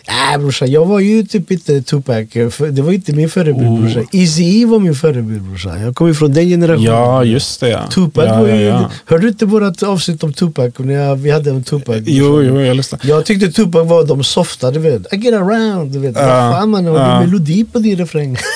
[0.09, 2.27] Nej brorsan, jag var ju typ inte Tupac.
[2.71, 3.81] Det var inte min förebild Oh.
[3.81, 4.07] brorsan.
[4.13, 5.81] Eazy-E var min förebild brorsan.
[5.83, 6.93] Jag kommer från den generationen.
[6.93, 7.69] Ja, just det.
[7.69, 7.87] ja.
[7.91, 8.61] Tupac ja, var ju...
[8.61, 8.91] ja.
[9.07, 10.73] Hörde du inte vårat avsnitt om Tupac?
[10.79, 11.97] När jag, vi hade en Tupac.
[12.07, 13.01] Jo, jo, jag lyssnar.
[13.03, 15.13] Jag tyckte Tupac var de softa, du vet.
[15.13, 16.17] I get around, du vet.
[16.17, 17.21] Ja, Vad fan man, har ja.
[17.21, 18.37] melodi på din refräng?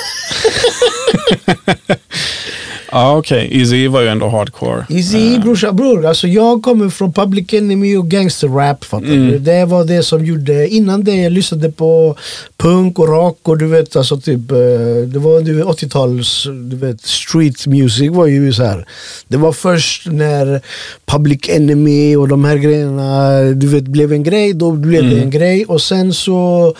[2.93, 3.49] Ja, okej.
[3.61, 4.87] Easy var ju ändå hardcore.
[4.91, 6.07] Easy brorsa, bror.
[6.07, 8.93] Alltså jag kommer från Public Enemy och gangsterrap.
[8.93, 9.45] Mm.
[9.45, 12.17] Det var det som gjorde, innan det jag lyssnade på
[12.57, 14.57] punk och rock och du vet alltså typ, eh,
[15.07, 18.87] det var du vet, 80-tals, du vet street music var ju så här.
[19.29, 20.61] Det var först när
[21.07, 25.15] Public Enemy och de här grejerna, du vet blev en grej, då blev Mm.
[25.15, 26.75] det en grej och sen så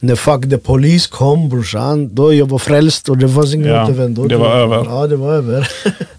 [0.00, 3.84] när Fuck the Police kom brorsan, då jag var frälst och det fanns ingen Ja,
[3.84, 4.28] återvändo.
[4.28, 4.76] det var över.
[4.84, 5.68] Ja det var över.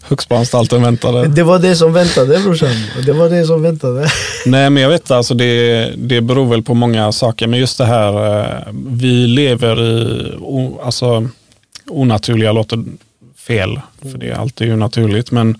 [0.10, 1.28] Högst på anstalten väntade.
[1.28, 2.70] Det var det som väntade brorsan.
[3.06, 4.08] Det var det som väntade.
[4.46, 7.48] Nej, men jag vet alltså det, det beror väl på många saker.
[7.48, 10.32] Men just det här, eh, vi lever i,
[10.84, 11.28] alltså
[11.90, 12.84] onaturliga låter
[13.38, 13.80] fel,
[14.12, 15.32] för det är alltid ju naturligt.
[15.32, 15.58] Men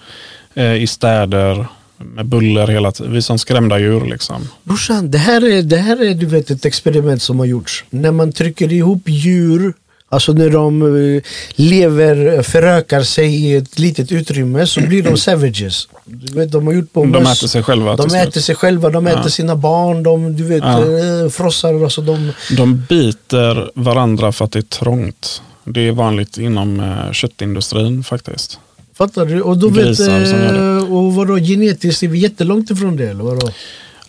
[0.54, 1.66] eh, i städer
[2.00, 3.12] med buller hela tiden.
[3.12, 4.48] Vi är som skrämda djur liksom.
[4.64, 7.84] Brorsan, det här är, det här är du vet, ett experiment som har gjorts.
[7.90, 9.74] När man trycker ihop djur,
[10.10, 10.82] alltså när de
[11.16, 11.22] eh,
[11.56, 15.88] lever, förökar sig i ett litet utrymme så blir de savages.
[16.06, 18.28] Du vet, de har gjort på De äter sig själva De slut.
[18.28, 20.80] äter sig själva, de äter sina barn, de du vet, Ja.
[21.24, 21.84] eh, frossar.
[21.84, 25.42] Alltså de, De biter varandra för att det är trångt.
[25.64, 28.60] Det är vanligt inom eh, köttindustrin faktiskt.
[29.00, 29.42] Fattar du?
[29.42, 33.50] Och, då vet, eh, och vadå, genetiskt är vi jättelångt ifrån det eller vadå?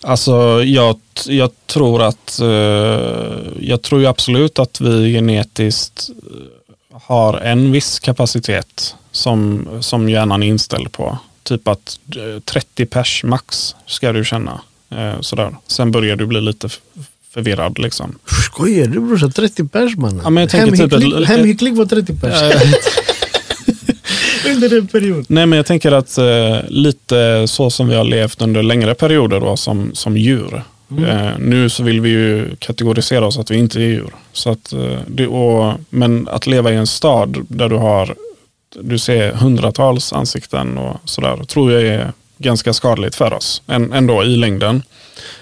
[0.01, 2.47] Alltså jag, jag tror att eh,
[3.59, 10.43] jag tror ju absolut att vi genetiskt eh, har en viss kapacitet som, som hjärnan
[10.43, 11.17] är inställd på.
[11.43, 14.61] Typ att eh, 30 pers max ska du känna.
[14.91, 15.55] Eh, sådär.
[15.67, 16.69] Sen börjar du bli lite
[17.33, 18.15] förvirrad liksom.
[18.45, 19.31] Skojar du brorsan?
[19.31, 20.21] 30 pers mannen?
[20.35, 22.41] Ja, jag tänker typ ett- var 30 pers.
[24.53, 25.25] Under en period.
[25.29, 29.39] Nej men jag tänker att eh, lite så som vi har levt under längre perioder
[29.39, 30.63] då, som, som djur.
[31.07, 34.09] Eh, nu så vill vi ju kategorisera oss att vi inte är djur.
[34.33, 38.15] Så att, eh, och, men att leva i en stad där du har
[38.79, 42.11] du ser hundratals ansikten och sådär, tror jag är
[42.41, 44.83] ganska skadligt för oss än- ändå i längden.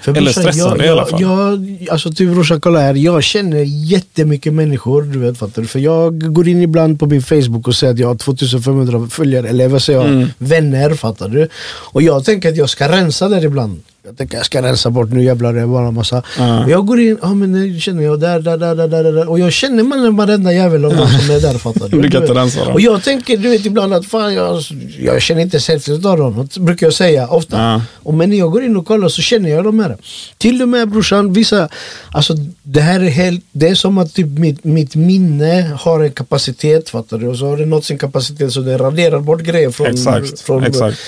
[0.01, 1.21] För Eller brorsan, stressande jag, i alla fall.
[1.21, 5.67] Jag, alltså typ brorsan kolla här, jag känner jättemycket människor, du vet fattar du?
[5.67, 9.47] För jag går in ibland på min Facebook och säger att jag har 2500 följare,
[9.49, 10.27] eller vad säger jag, Mm.
[10.37, 11.47] vänner fattar du?
[11.65, 13.81] Och jag tänker att jag ska rensa där ibland.
[14.03, 16.17] Jag tänker jag ska rensa bort, nu jävlar det är bara massa.
[16.63, 19.29] Och jag går in, ja men nu känner jag där, där, där, där, där, där.
[19.29, 22.01] Och jag känner man varenda jävel av dem som är där fattar du?
[22.01, 22.73] Du kan inte rensa dem.
[22.73, 24.61] Och jag tänker du vet ibland att fan jag,
[24.99, 27.57] jag känner inte hälften av dem, brukar jag säga ofta.
[27.57, 27.81] Ja.
[27.95, 29.97] Och men när jag går in och kollar så känner jag de här.
[30.37, 31.69] Till och med brorsan, vissa,
[32.11, 32.33] alltså
[32.63, 36.89] det här är helt, det är som att typ mitt, mitt minne har en kapacitet
[36.89, 37.27] fattar du?
[37.27, 39.87] Och så har det nått sin kapacitet så det raderar bort grejer från...
[39.87, 40.99] Exakt, från exakt.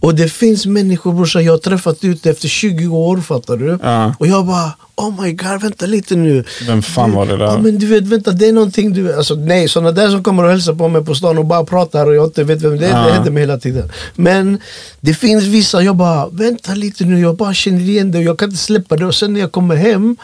[0.00, 3.78] Och det finns människor brorsan jag har träffat ute efter 20 år fattar du?
[3.82, 4.14] Ja.
[4.18, 6.44] Och jag bara Oh my god, vänta lite nu.
[6.66, 7.44] Vem fan var det där?
[7.44, 10.44] Ja men du vet, vänta det är någonting du alltså nej sådana där som kommer
[10.44, 12.86] och hälsar på mig på stan och bara pratar och jag inte vet vem det
[12.86, 13.06] är, Ja.
[13.06, 13.90] det händer mig hela tiden.
[14.14, 14.58] Men
[15.00, 18.38] det finns vissa, jag bara vänta lite nu, jag bara känner igen det och jag
[18.38, 20.16] kan inte släppa det och sen när jag kommer hem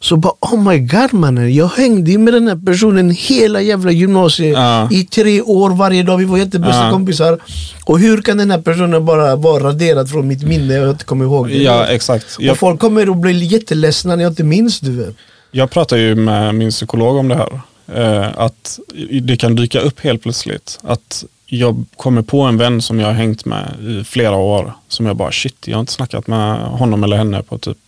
[0.00, 4.52] så bara oh my god mannen, jag hängde med den här personen hela jävla gymnasiet
[4.56, 4.88] Ja.
[4.90, 6.90] i tre år varje dag, vi var jättebästa Ja.
[6.90, 7.38] kompisar.
[7.84, 11.04] Och hur kan den här personen bara vara raderad från mitt minne och jag inte
[11.04, 11.54] kommer ihåg det?
[11.62, 12.36] Ja, exakt.
[12.36, 15.14] Och Jag, folk kommer att bli jätteledsna när jag inte minns du vet.
[15.50, 17.60] jag pratar ju med min psykolog om det här.
[17.94, 18.78] Eh, att
[19.22, 20.78] det kan dyka upp helt plötsligt.
[20.82, 24.72] Att jag kommer på en vän som jag har hängt med i flera år.
[24.88, 27.78] Som jag bara, shit, jag har inte snackat med honom eller henne på typ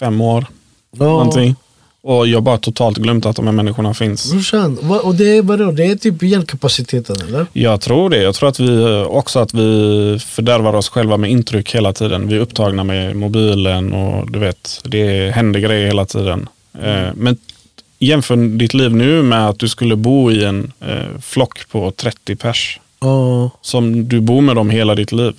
[0.00, 0.46] fem år.
[0.96, 1.56] Någonting.
[2.02, 4.32] Och jag har bara totalt glömt att de här människorna finns.
[4.32, 5.70] Brorsan, och det är vadå?
[5.70, 7.46] Det är typ hjärnkapaciteten eller?
[7.52, 8.22] Jag tror det.
[8.22, 12.28] Jag tror att vi också att vi fördärvar oss själva med intryck hela tiden.
[12.28, 16.48] Vi är upptagna med mobilen och du vet, det händer grejer hela tiden.
[16.82, 17.36] Eh, Men
[17.98, 22.36] jämför ditt liv nu med att du skulle bo i en eh, flock på 30
[22.36, 22.80] pers.
[23.00, 23.50] Ja.
[23.62, 25.34] Som du bor med dem hela ditt liv.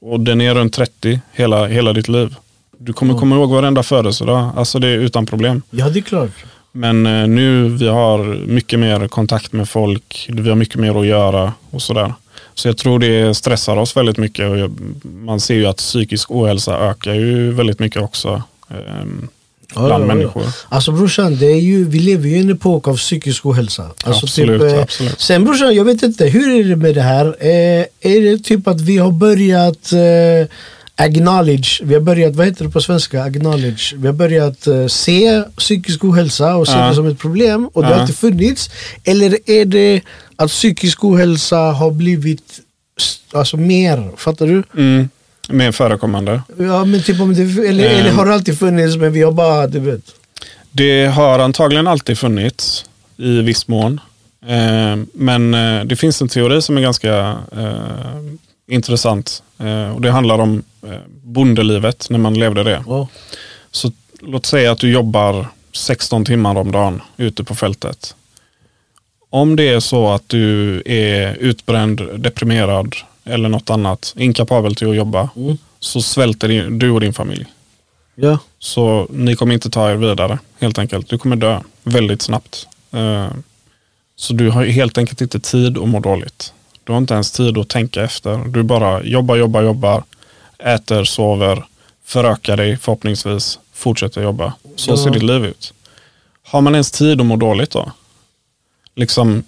[0.00, 2.34] Och den är runt 30 hela, hela ditt liv.
[2.78, 4.50] Du kommer komma ihåg varenda födelsedag.
[4.56, 5.62] Alltså det är utan problem.
[5.70, 6.30] ja, det är klart.
[6.72, 11.06] Men eh, nu vi har mycket mer kontakt med folk, vi har mycket mer att
[11.06, 12.14] göra och sådär.
[12.54, 14.50] Så jag tror det stressar oss väldigt mycket.
[14.50, 14.70] Och
[15.04, 19.28] man ser ju att psykisk ohälsa ökar ju väldigt mycket också ehm,
[19.74, 20.14] Ja, bland ja, ja.
[20.14, 20.42] människor.
[20.68, 23.82] Alltså brorsan, det är ju, vi lever ju i en epok av psykisk ohälsa.
[24.04, 25.20] Alltså, Absolut, typ, eh, absolut.
[25.20, 27.26] Sen brorsan, jag vet inte, hur är det med det här?
[27.40, 30.48] Eh, är det typ att vi har börjat eh,
[30.96, 33.22] acknowledge, vi har börjat, vad heter det på svenska?
[33.22, 33.96] Acknowledge.
[33.96, 36.88] Vi har börjat eh, se psykisk ohälsa och se Ja.
[36.88, 38.70] det som ett problem och det har alltid funnits.
[39.04, 40.00] Eller är det
[40.36, 42.60] att psykisk ohälsa har blivit
[43.32, 44.62] alltså mer, fattar du?
[44.76, 45.08] Mm.
[45.48, 46.42] Mer förekommande.
[46.58, 47.96] Ja men typ om det, eller, Ehm.
[48.00, 50.00] eller har det alltid funnits men vi har bara, du vet.
[50.70, 52.84] Det har antagligen alltid funnits
[53.16, 54.00] i viss mån.
[54.46, 57.16] Eh, men eh, det finns en teori som är ganska
[57.56, 57.68] eh,
[58.66, 59.42] intressant.
[59.58, 62.84] Eh, och det handlar om eh, bondelivet när man levde det.
[62.86, 63.08] Ja.
[63.70, 68.14] Så låt säga att du jobbar 16 timmar om dagen ute på fältet.
[69.30, 74.96] Om det är så att du är utbränd, deprimerad eller något annat, inkapabel till att
[74.96, 75.58] jobba, Mm.
[75.80, 77.46] så svälter du och din familj.
[78.14, 78.38] Ja.
[78.58, 81.08] Så ni kommer inte ta er vidare helt enkelt.
[81.08, 82.66] Du kommer dö väldigt snabbt.
[82.92, 83.28] Eh,
[84.16, 86.52] Så du har helt enkelt inte tid att må dåligt.
[86.84, 88.38] Du har inte ens tid att tänka efter.
[88.48, 90.04] Du bara jobbar, jobbar, jobbar,
[90.58, 91.64] äter, sover,
[92.04, 94.52] förökar dig förhoppningsvis, fortsätter jobba.
[94.76, 94.96] Så Ja.
[94.96, 95.72] ser ditt liv ut.
[96.46, 97.92] Har man ens tid att må dåligt då?
[98.96, 99.42] Liksom,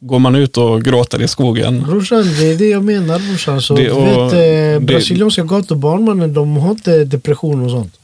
[0.00, 1.82] går man ut och gråter i skogen?
[1.82, 3.62] Brorsan, det är det jag menar brorsan.
[3.62, 4.32] Så, Det- och vet,
[4.80, 7.94] eh, brasilianska gatubarn mannen, de har inte depression och sånt.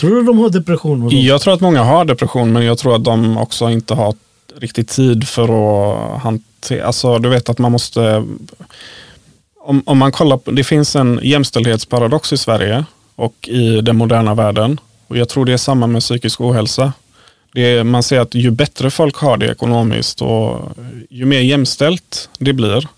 [0.00, 1.22] Tror du de har depression och sånt?
[1.24, 4.14] Jag tror att många har depression, men jag tror att de också inte har
[4.56, 8.26] riktigt tid för att hantera, alltså du vet att man måste,
[9.60, 12.84] om, om man kollar på, det finns en jämställdhetsparadox i Sverige
[13.14, 14.80] och i den moderna världen.
[15.06, 16.92] Och jag tror det är samma med psykisk ohälsa.
[17.52, 20.60] Det är, man ser att ju bättre folk har det ekonomiskt och
[21.10, 22.88] ju mer jämställt det blir,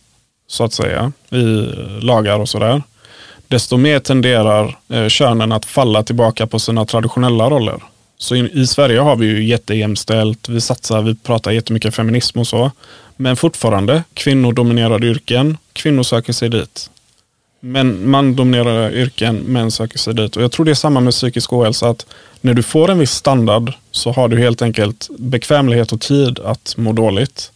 [0.47, 1.67] så att säga, i
[2.03, 2.83] lagar och sådär,
[3.49, 7.81] desto mer tenderar eh, könen att falla tillbaka på sina traditionella roller.
[8.21, 12.47] Så i, i Sverige har vi ju jättejämställt, vi satsar, vi pratar jättemycket feminism och
[12.47, 12.71] så.
[13.17, 16.91] Men fortfarande, kvinnodominerade yrken, kvinnor söker sig dit.
[17.61, 20.37] Men mandominerade yrken, män söker sig dit.
[20.37, 22.07] Och jag tror det är samma med psykisk ohälsa, att
[22.41, 26.75] när du får en viss standard så har du helt enkelt bekvämlighet och tid att
[26.77, 27.53] må dåligt.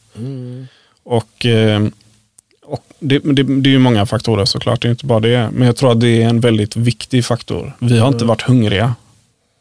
[1.03, 1.87] Och, eh,
[2.65, 5.51] och det, det, det är ju många faktorer såklart, det är inte bara det.
[5.53, 7.73] Men jag tror att det är en väldigt viktig faktor.
[7.79, 8.95] Vi har inte varit hungriga.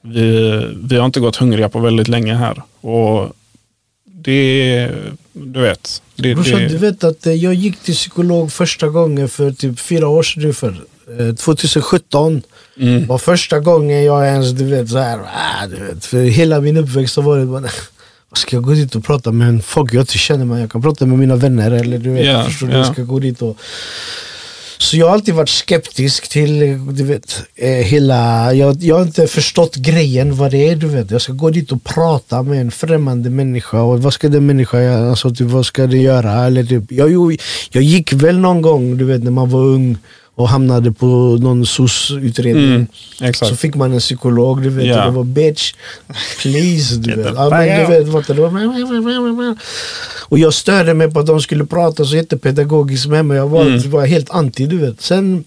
[0.06, 2.62] Vi, vi har inte gått hungriga på väldigt länge här.
[2.82, 3.34] Och
[4.06, 4.89] Det,
[5.34, 6.01] du vet.
[6.16, 9.80] Det, Brorsan, det, du vet att eh, jag gick till psykolog första gången för typ
[9.80, 10.82] fyra år sedan ungefär.
[11.20, 12.41] Eh, 2017
[12.80, 13.08] Mm.
[13.08, 16.78] var första gången jag ens, du vet, så här, ah, du vet, för hela min
[16.78, 17.64] uppväxt har varit bara,
[18.34, 20.45] ska jag gå dit och prata med en folk jag inte känner?
[20.45, 20.60] Man.
[20.60, 22.74] Jag kan prata med mina vänner eller du vet, Ja, förstår du?
[22.74, 22.80] ja.
[22.80, 23.58] Jag ska gå dit och
[24.84, 26.60] så jag har alltid varit skeptisk till
[26.94, 30.76] du vet, eh, hela, jag, jag har inte förstått grejen vad det är.
[30.76, 31.12] Du vet.
[31.12, 34.84] Jag ska gå dit och prata med en främmande människa och vad ska den människan
[34.84, 35.10] göra?
[35.10, 36.46] Alltså, typ, vad ska den göra?
[36.46, 37.38] Eller, typ, jag,
[37.72, 39.98] jag gick väl någon gång du vet, när man var ung
[40.36, 41.06] och hamnade på
[41.42, 42.88] någon SOS-utredning.
[43.20, 43.34] Mm.
[43.34, 45.00] Så fick man en psykolog, du vet, Ja.
[45.06, 45.74] och det var bitch,
[46.42, 46.96] please.
[46.96, 47.34] Du vet.
[47.36, 49.58] Ja, men, du vet vad det var.
[50.30, 53.38] Och jag störde mig på att de skulle prata så jättepedagogiskt med mig.
[53.38, 53.92] Jag var, Mm.
[53.92, 55.02] var helt anti, du vet.
[55.02, 55.44] Sen,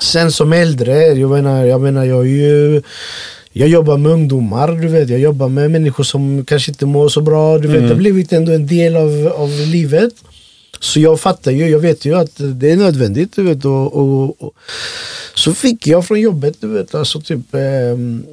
[0.00, 2.82] sen som äldre, jag menar, jag menar, jag är ju
[3.52, 5.08] jag jobbar med ungdomar, du vet.
[5.08, 7.58] Jag jobbar med människor som kanske inte mår så bra.
[7.58, 7.76] Du vet.
[7.76, 7.88] Mm.
[7.88, 10.12] Det har blivit ändå en del av, av livet.
[10.80, 13.36] Så jag fattar ju, jag vet ju att det är nödvändigt.
[13.36, 14.52] Du vet, och, och, och.
[15.34, 18.24] Så fick jag från jobbet, du vet, alltså typ, ehm,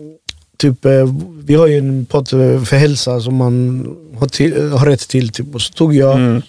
[0.58, 1.14] typ eh,
[1.46, 3.86] vi har ju en pott för hälsa som man
[4.20, 5.30] har, till, har rätt till.
[5.30, 5.56] Typ.
[5.56, 6.42] Och så tog jag, Mm.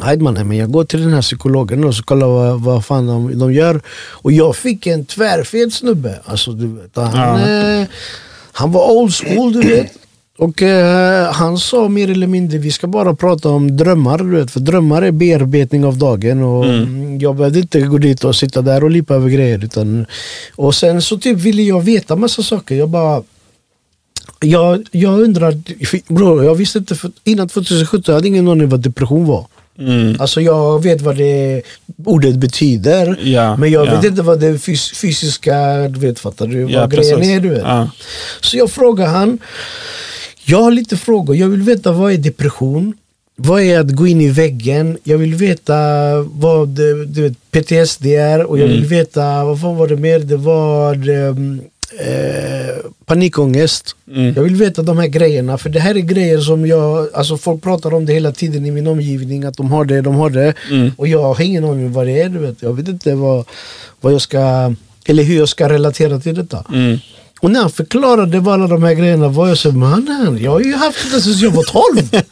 [0.00, 3.06] nej man, men jag går till den här psykologen och så kollar vad, vad fan
[3.06, 3.80] de, de gör.
[4.10, 6.20] Och jag fick en tvärfet snubbe.
[6.24, 7.86] Alltså, du vet, han, eh,
[8.52, 9.92] han var old school, du vet.
[10.40, 14.50] Och eh, han sa mer eller mindre, vi ska bara prata om drömmar, du vet.
[14.50, 16.42] För drömmar är bearbetning av dagen.
[16.42, 17.18] Och mm.
[17.18, 19.64] Jag behövde inte gå dit och sitta där och lipa över grejer.
[19.64, 20.06] Utan,
[20.56, 22.74] och sen så typ ville jag veta massa saker.
[22.74, 23.22] Jag bara
[24.40, 25.54] jag, jag undrar,
[26.12, 29.46] bro, jag visste inte, för, innan 2017 jag hade ingen aning vad depression var.
[29.78, 30.16] Mm.
[30.20, 31.62] Alltså jag vet vad det
[32.04, 33.94] ordet betyder, Ja, men jag ja.
[33.94, 36.70] vet inte vad det fys fysiska, du vet, fattar du?
[36.70, 37.36] Ja, vad grejen precis.
[37.36, 37.62] är, du vet.
[37.62, 37.90] Ja.
[38.40, 39.38] Så jag frågar han,
[40.50, 42.94] jag har lite frågor, jag vill veta vad är depression?
[43.36, 44.98] Vad är att gå in i väggen?
[45.04, 45.76] Jag vill veta
[46.22, 48.88] vad du vet, PTSD är och jag vill Mm.
[48.88, 50.18] veta, vad fan var det mer?
[50.18, 51.60] Det var ehm,
[51.98, 52.76] eh,
[53.06, 53.96] panikångest.
[54.14, 54.32] Mm.
[54.36, 57.62] Jag vill veta de här grejerna för det här är grejer som jag, alltså folk
[57.62, 60.54] pratar om det hela tiden i min omgivning att de har det, de har det.
[60.70, 60.90] Mm.
[60.96, 62.28] Och jag har ingen aning vad det är.
[62.28, 62.62] Du vet.
[62.62, 63.44] Jag vet inte vad,
[64.00, 64.74] vad jag ska,
[65.06, 66.64] eller hur jag ska relatera till detta.
[66.72, 66.98] Mm.
[67.40, 70.60] Och när han förklarade vad alla de här grejerna var jag så mannen, jag har
[70.60, 72.22] ju haft det sedan jag var 12.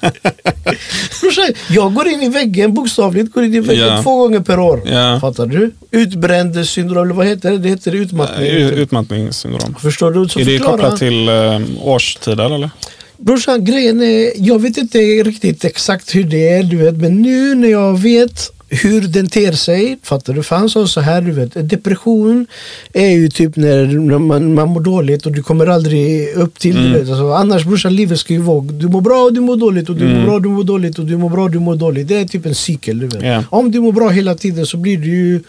[1.21, 4.03] Brorsan, jag går in i väggen, bokstavligt går in i väggen Ja.
[4.03, 4.83] två gånger per år.
[4.87, 5.19] Ja.
[5.21, 5.71] Fattar du?
[5.91, 7.59] Utbränd syndrom, eller vad heter det?
[7.59, 8.47] Det heter utmattning.
[8.49, 9.75] U- Utmattningssyndrom.
[9.83, 10.29] Förstår du?
[10.29, 12.71] Så Är det kopplat till eh, årstider eller?
[13.17, 17.55] Brorsan, grejen är, jag vet inte riktigt exakt hur det är, du vet, men nu
[17.55, 20.43] när jag vet hur den ter sig, fattar du?
[20.51, 22.47] Han sa så här, du vet, depression
[22.93, 26.93] är ju typ när man, man mår dåligt och du kommer aldrig upp till Mm.
[26.93, 27.09] du vet.
[27.09, 29.97] Alltså, annars brorsan, livet ska ju vara, du mår bra och du mår dåligt och
[29.97, 30.19] du Mm.
[30.21, 32.09] mår bra du mår dåligt och du mår bra och du mår dåligt.
[32.09, 33.23] Det är typ en cykel, du vet.
[33.23, 33.45] Ja.
[33.51, 35.41] Om du mår bra hela tiden så blir du ju,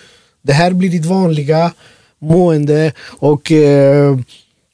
[0.42, 1.72] det här blir ditt vanliga
[2.22, 4.18] mående och eh,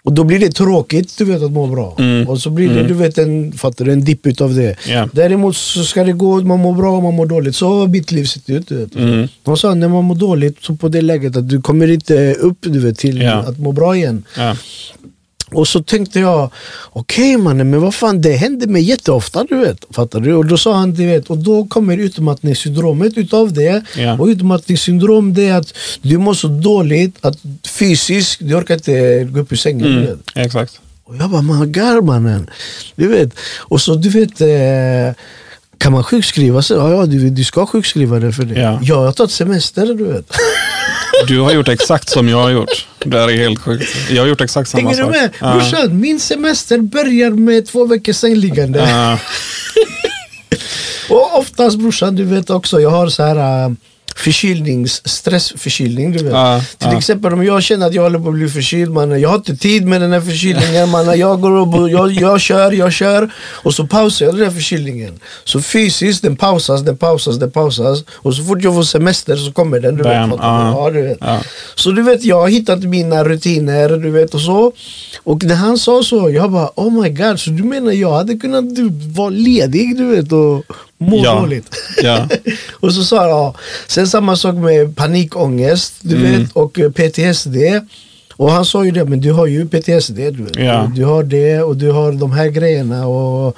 [0.05, 1.95] och då blir det tråkigt du vet att må bra.
[1.99, 2.27] Mm.
[2.29, 2.87] Och så blir det Mm.
[2.87, 4.75] du vet en, fattar du, en dipp utav det.
[4.87, 5.09] Ja.
[5.13, 7.55] Däremot så ska det gå, man mår bra och man mår dåligt.
[7.55, 8.71] Så har mitt liv sett ut.
[8.95, 9.27] Mm.
[9.43, 12.57] De sa när man mår dåligt så på det läget att du kommer inte upp
[12.61, 13.33] du vet, till Ja.
[13.33, 14.23] att må bra igen.
[14.37, 14.55] Ja.
[15.51, 16.49] Och så tänkte jag,
[16.91, 19.85] okej mannen, men vad fan det händer mig jätteofta du vet.
[19.91, 20.33] Fattar du?
[20.33, 23.83] Och då sa han, du vet, och då kommer utmattningssyndromet utav det.
[23.97, 24.19] Ja.
[24.19, 27.37] Och utmattningssyndrom det är att du mår så dåligt att
[27.67, 29.97] fysiskt, du orkar inte gå upp ur sängen.
[29.97, 30.19] Mm.
[30.35, 30.79] Exakt.
[31.03, 32.49] Och jag bara, man gar mannen.
[32.95, 33.33] Du vet.
[33.57, 35.15] Och så du vet, eh,
[35.77, 36.77] kan man sjukskriva sig?
[36.77, 38.59] Ja, ja du, du ska sjukskriva dig för det.
[38.61, 38.79] Ja.
[38.81, 40.31] Jag har tagit semester du vet.
[41.27, 42.87] Du har gjort exakt som jag har gjort.
[43.05, 43.95] Det här är helt sjukt.
[44.09, 45.11] Jag har gjort exakt samma Hänger du sak.
[45.11, 45.29] med?
[45.39, 45.53] Ja.
[45.53, 48.79] Brorsan, min semester börjar med två veckors sängliggande.
[48.79, 49.19] Ja.
[51.15, 53.71] Och oftast brorsan, du vet också, jag har så här äh,
[54.15, 56.11] förkylnings, stressförkylning.
[56.11, 56.33] Du vet.
[56.33, 56.97] Ja, Till ja.
[56.97, 59.55] exempel om jag känner att jag håller på att bli förkyld, man, jag har inte
[59.57, 60.89] tid med den här förkylningen.
[60.89, 64.51] Man, jag, går och, jag, jag kör, jag kör och så pausar jag den här
[64.51, 65.19] förkylningen.
[65.43, 68.03] Så fysiskt, den pausas, den pausas, den pausas.
[68.13, 69.95] Och så fort jag får semester så kommer den.
[69.95, 71.19] Du Bam, vet, ja, du vet.
[71.75, 74.71] Så du vet, jag har hittat mina rutiner du vet och så.
[75.23, 78.35] Och när han sa så, jag bara oh my god, så du menar jag hade
[78.35, 81.39] kunnat du, vara ledig du vet och må Ja.
[81.39, 81.69] dåligt?
[82.03, 82.27] Ja.
[82.79, 83.55] och så sa jag, ja.
[83.87, 86.31] Sen samma sak med panikångest du Mm.
[86.41, 87.55] vet och eh, PTSD.
[88.37, 90.55] Och han sa ju det, men du har ju PTSD du vet.
[90.55, 90.91] Ja.
[90.95, 93.57] Du har det och du har de här grejerna och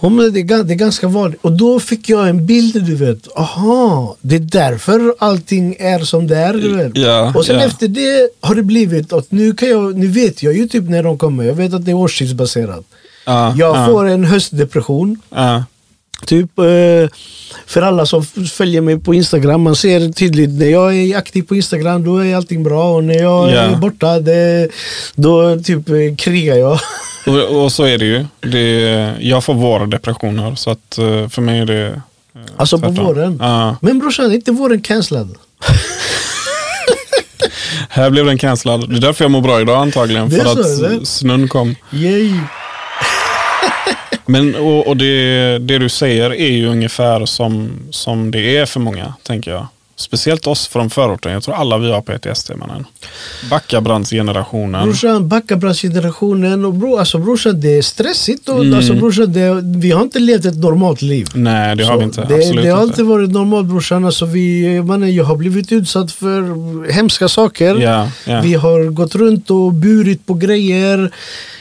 [0.00, 1.40] men det, är, det är ganska vanligt.
[1.42, 3.28] Och då fick jag en bild, du vet.
[3.36, 6.96] Aha, det är därför allting är som det är, du vet.
[6.96, 7.62] Ja, och sen ja.
[7.62, 11.02] efter det har det blivit att nu, kan jag, nu vet jag ju typ när
[11.02, 11.44] de kommer.
[11.44, 12.84] Jag vet att det är årstidsbaserat.
[13.26, 15.20] Ja, Jag ja, får en höstdepression.
[16.26, 16.64] Typ eh,
[17.66, 21.54] för alla som följer mig på Instagram, man ser tydligt när jag är aktiv på
[21.56, 23.54] Instagram då är allting bra och när jag Ja.
[23.56, 24.68] är borta det,
[25.14, 26.78] då typ eh, krigar jag.
[27.26, 28.24] Och, och så är det ju.
[28.40, 32.02] Det, jag får vårdepressioner så att eh, för mig är det
[32.56, 33.38] Alltså på våren.
[33.42, 33.76] Ja.
[33.80, 35.34] Men brorsan, är inte våren cancellad?
[37.88, 38.90] Här blev den cancellad.
[38.90, 40.30] Det är därför jag mår bra idag antagligen.
[40.30, 41.00] För så, eller?
[41.00, 41.74] att snön kom.
[41.92, 42.30] Yay.
[44.26, 48.80] Men och, och det, det du säger är ju ungefär som, som det är för
[48.80, 49.66] många, tänker jag.
[49.96, 51.32] Speciellt oss från förorten.
[51.32, 52.84] Jag tror alla vi har PTSD mannen.
[53.50, 54.84] Backabrandsgenerationen.
[54.84, 58.48] Brorsan, backabrassgenerationen och bro, alltså brorsan det är stressigt.
[58.48, 58.74] Och, Mm.
[58.74, 61.26] alltså, brorsan, det, vi har inte levt ett normalt liv.
[61.34, 62.20] Nej, det har Så vi inte.
[62.24, 63.02] Det, Absolut det har inte.
[63.02, 64.04] varit normalt brorsan.
[64.04, 67.74] Alltså, vi, mannen, jag har blivit utsatt för hemska saker.
[67.76, 68.40] Ja, ja.
[68.40, 71.10] Vi har gått runt och burit på grejer.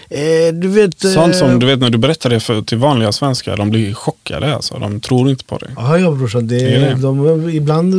[0.10, 1.00] Eh, du vet...
[1.00, 3.94] Sånt eh, som du vet när du berättar det för, till vanliga svenskar, de blir
[3.94, 4.78] chockade alltså.
[4.80, 5.70] De tror inte på det.
[5.76, 6.48] Ja, ja brorsan.
[6.48, 7.02] Det, Det är det.
[7.02, 7.94] De, ibland,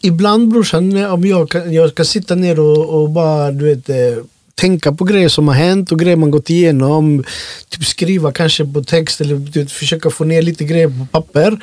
[0.00, 4.24] ibland brorsan, om jag kan, jag kan sitta ner och, och bara du vet, eh,
[4.54, 7.24] tänka på grejer som har hänt och grejer man gått igenom.
[7.68, 11.58] Typ skriva kanske på text eller vet, försöka få ner lite grejer på papper.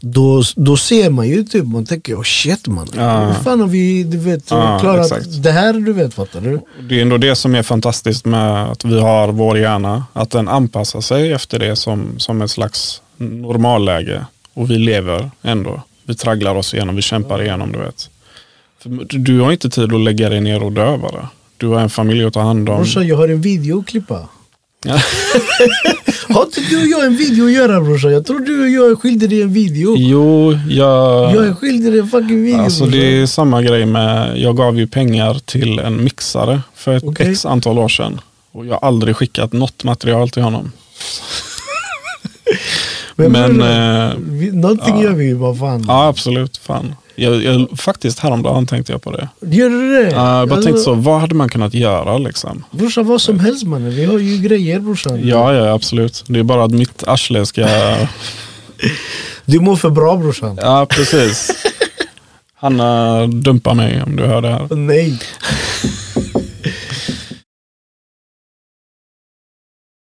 [0.00, 2.88] Då, då ser man ju typ, man tänker oh shit man.
[2.96, 3.26] Ja.
[3.26, 5.42] Hur fan har vi du vet, Ja, klarat exakt.
[5.42, 5.72] det här?
[5.72, 6.60] Du vet, fattar du?
[6.88, 10.04] Det är ändå det som är fantastiskt med att vi har vår hjärna.
[10.12, 14.26] Att den anpassar sig efter det som, som ett slags normalläge.
[14.54, 15.82] Och vi lever ändå.
[16.08, 18.10] Vi tragglar oss igenom, vi kämpar igenom, du vet.
[18.82, 21.28] För du har inte tid att lägga dig ner och dö bara.
[21.56, 22.76] Du har en familj att ta hand om.
[22.76, 24.28] Brorsan, jag har en video att klippa.
[26.28, 28.12] Har inte du och jag en video att göra brorsan?
[28.12, 29.94] Jag tror du och jag är skyldiga dig en video.
[29.98, 31.34] Jo, jag...
[31.34, 33.00] Jag är skyldig dig en fucking video Alltså brorsan.
[33.00, 37.30] det är samma grej med, jag gav ju pengar till en mixare för ett Okej.
[37.32, 38.20] x antal år sedan.
[38.52, 40.72] Och jag har aldrig skickat något material till honom.
[43.26, 45.02] Men, brorsan, eh, vi, någonting ja.
[45.02, 45.84] gör vi ju, vad fan.
[45.88, 46.94] ja absolut, fan.
[47.14, 49.28] Jag, jag, faktiskt häromdagen tänkte jag på det.
[49.40, 50.10] Gör du det?
[50.10, 52.64] Ja, jag bara Alltså, tänkte så, vad hade man kunnat göra liksom?
[52.70, 53.90] Brorsan, vad som helst mannen.
[53.90, 55.28] Vi har ju grejer brorsan.
[55.28, 56.24] Ja, ja absolut.
[56.26, 57.68] Det är bara att mitt arsle ska...
[59.44, 60.58] Du mår för bra brorsan.
[60.62, 61.50] Ja, precis.
[62.54, 64.74] Hanna dumpar mig om du hör det här.
[64.74, 65.20] Nej.